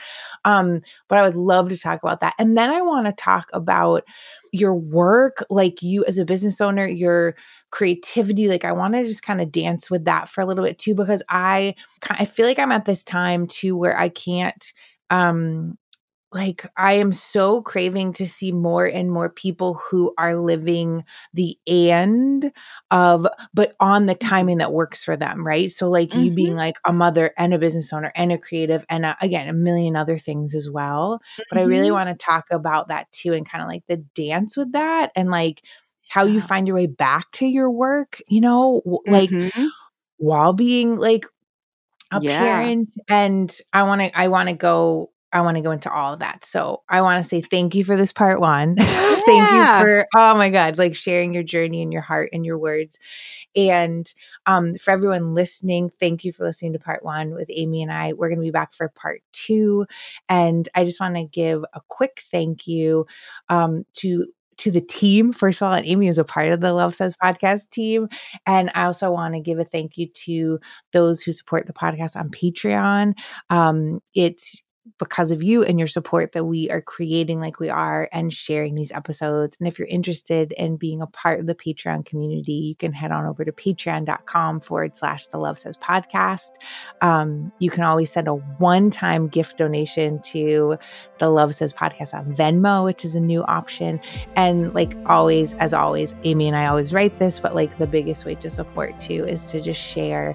[0.44, 3.48] um but i would love to talk about that and then i want to talk
[3.52, 4.04] about
[4.52, 7.34] your work like you as a business owner your
[7.70, 10.78] creativity like i want to just kind of dance with that for a little bit
[10.78, 11.74] too because i
[12.10, 14.72] i feel like i'm at this time too where i can't
[15.10, 15.76] um
[16.36, 21.56] like I am so craving to see more and more people who are living the
[21.66, 22.52] and
[22.92, 24.30] of, but on the Mm-hmm.
[24.30, 25.70] timing that works for them, right?
[25.70, 26.56] So, like you being Mhm.
[26.56, 29.96] like a mother and a business owner and a creative, and a, again, a million
[29.96, 31.20] other things as well.
[31.50, 31.92] But I really Mhm.
[31.92, 35.30] want to talk about that too and kind of like the dance with that and
[35.30, 35.62] like
[36.08, 39.72] how you find your way back to your work, you know, like Mhm.
[40.18, 41.26] while being like
[42.12, 42.22] a Yeah.
[42.22, 46.14] parent and i want to i want to go i want to go into all
[46.14, 46.44] of that.
[46.44, 48.76] So i want to say thank you for this part one.
[49.26, 52.58] Thank you for oh my god like sharing your journey and your heart and your
[52.58, 53.00] words.
[53.56, 54.12] And
[54.46, 58.12] um, for everyone listening thank you for listening to part one with amy and i.
[58.12, 59.86] We're going to be back for part two.
[60.28, 63.06] And i just want to give a quick thank you
[63.48, 64.26] um, to
[64.58, 65.32] to the team.
[65.32, 68.08] First of all and amy is a part of the love says podcast team.
[68.46, 70.60] And i also want to give a thank you to
[70.92, 73.14] those who support the podcast on Patreon.
[73.50, 74.62] Um, it's
[74.98, 78.74] because of you and your support that we are creating like we are and sharing
[78.74, 79.56] these episodes.
[79.58, 83.12] And if you're interested in being a part of the Patreon community, you can head
[83.12, 86.50] on over to patreon.com forward slash the Love Says podcast.
[87.02, 90.78] Um, you can always send a one time gift donation to
[91.18, 94.00] the Love Says podcast on Venmo, which is a new option.
[94.34, 98.24] And like always, as always, Amy and I always write this, but like the biggest
[98.24, 100.34] way to support too is to just share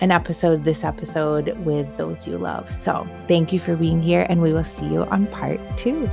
[0.00, 2.70] an episode, this episode, with those you love.
[2.70, 6.08] So thank you for being here, and we will see you on part two.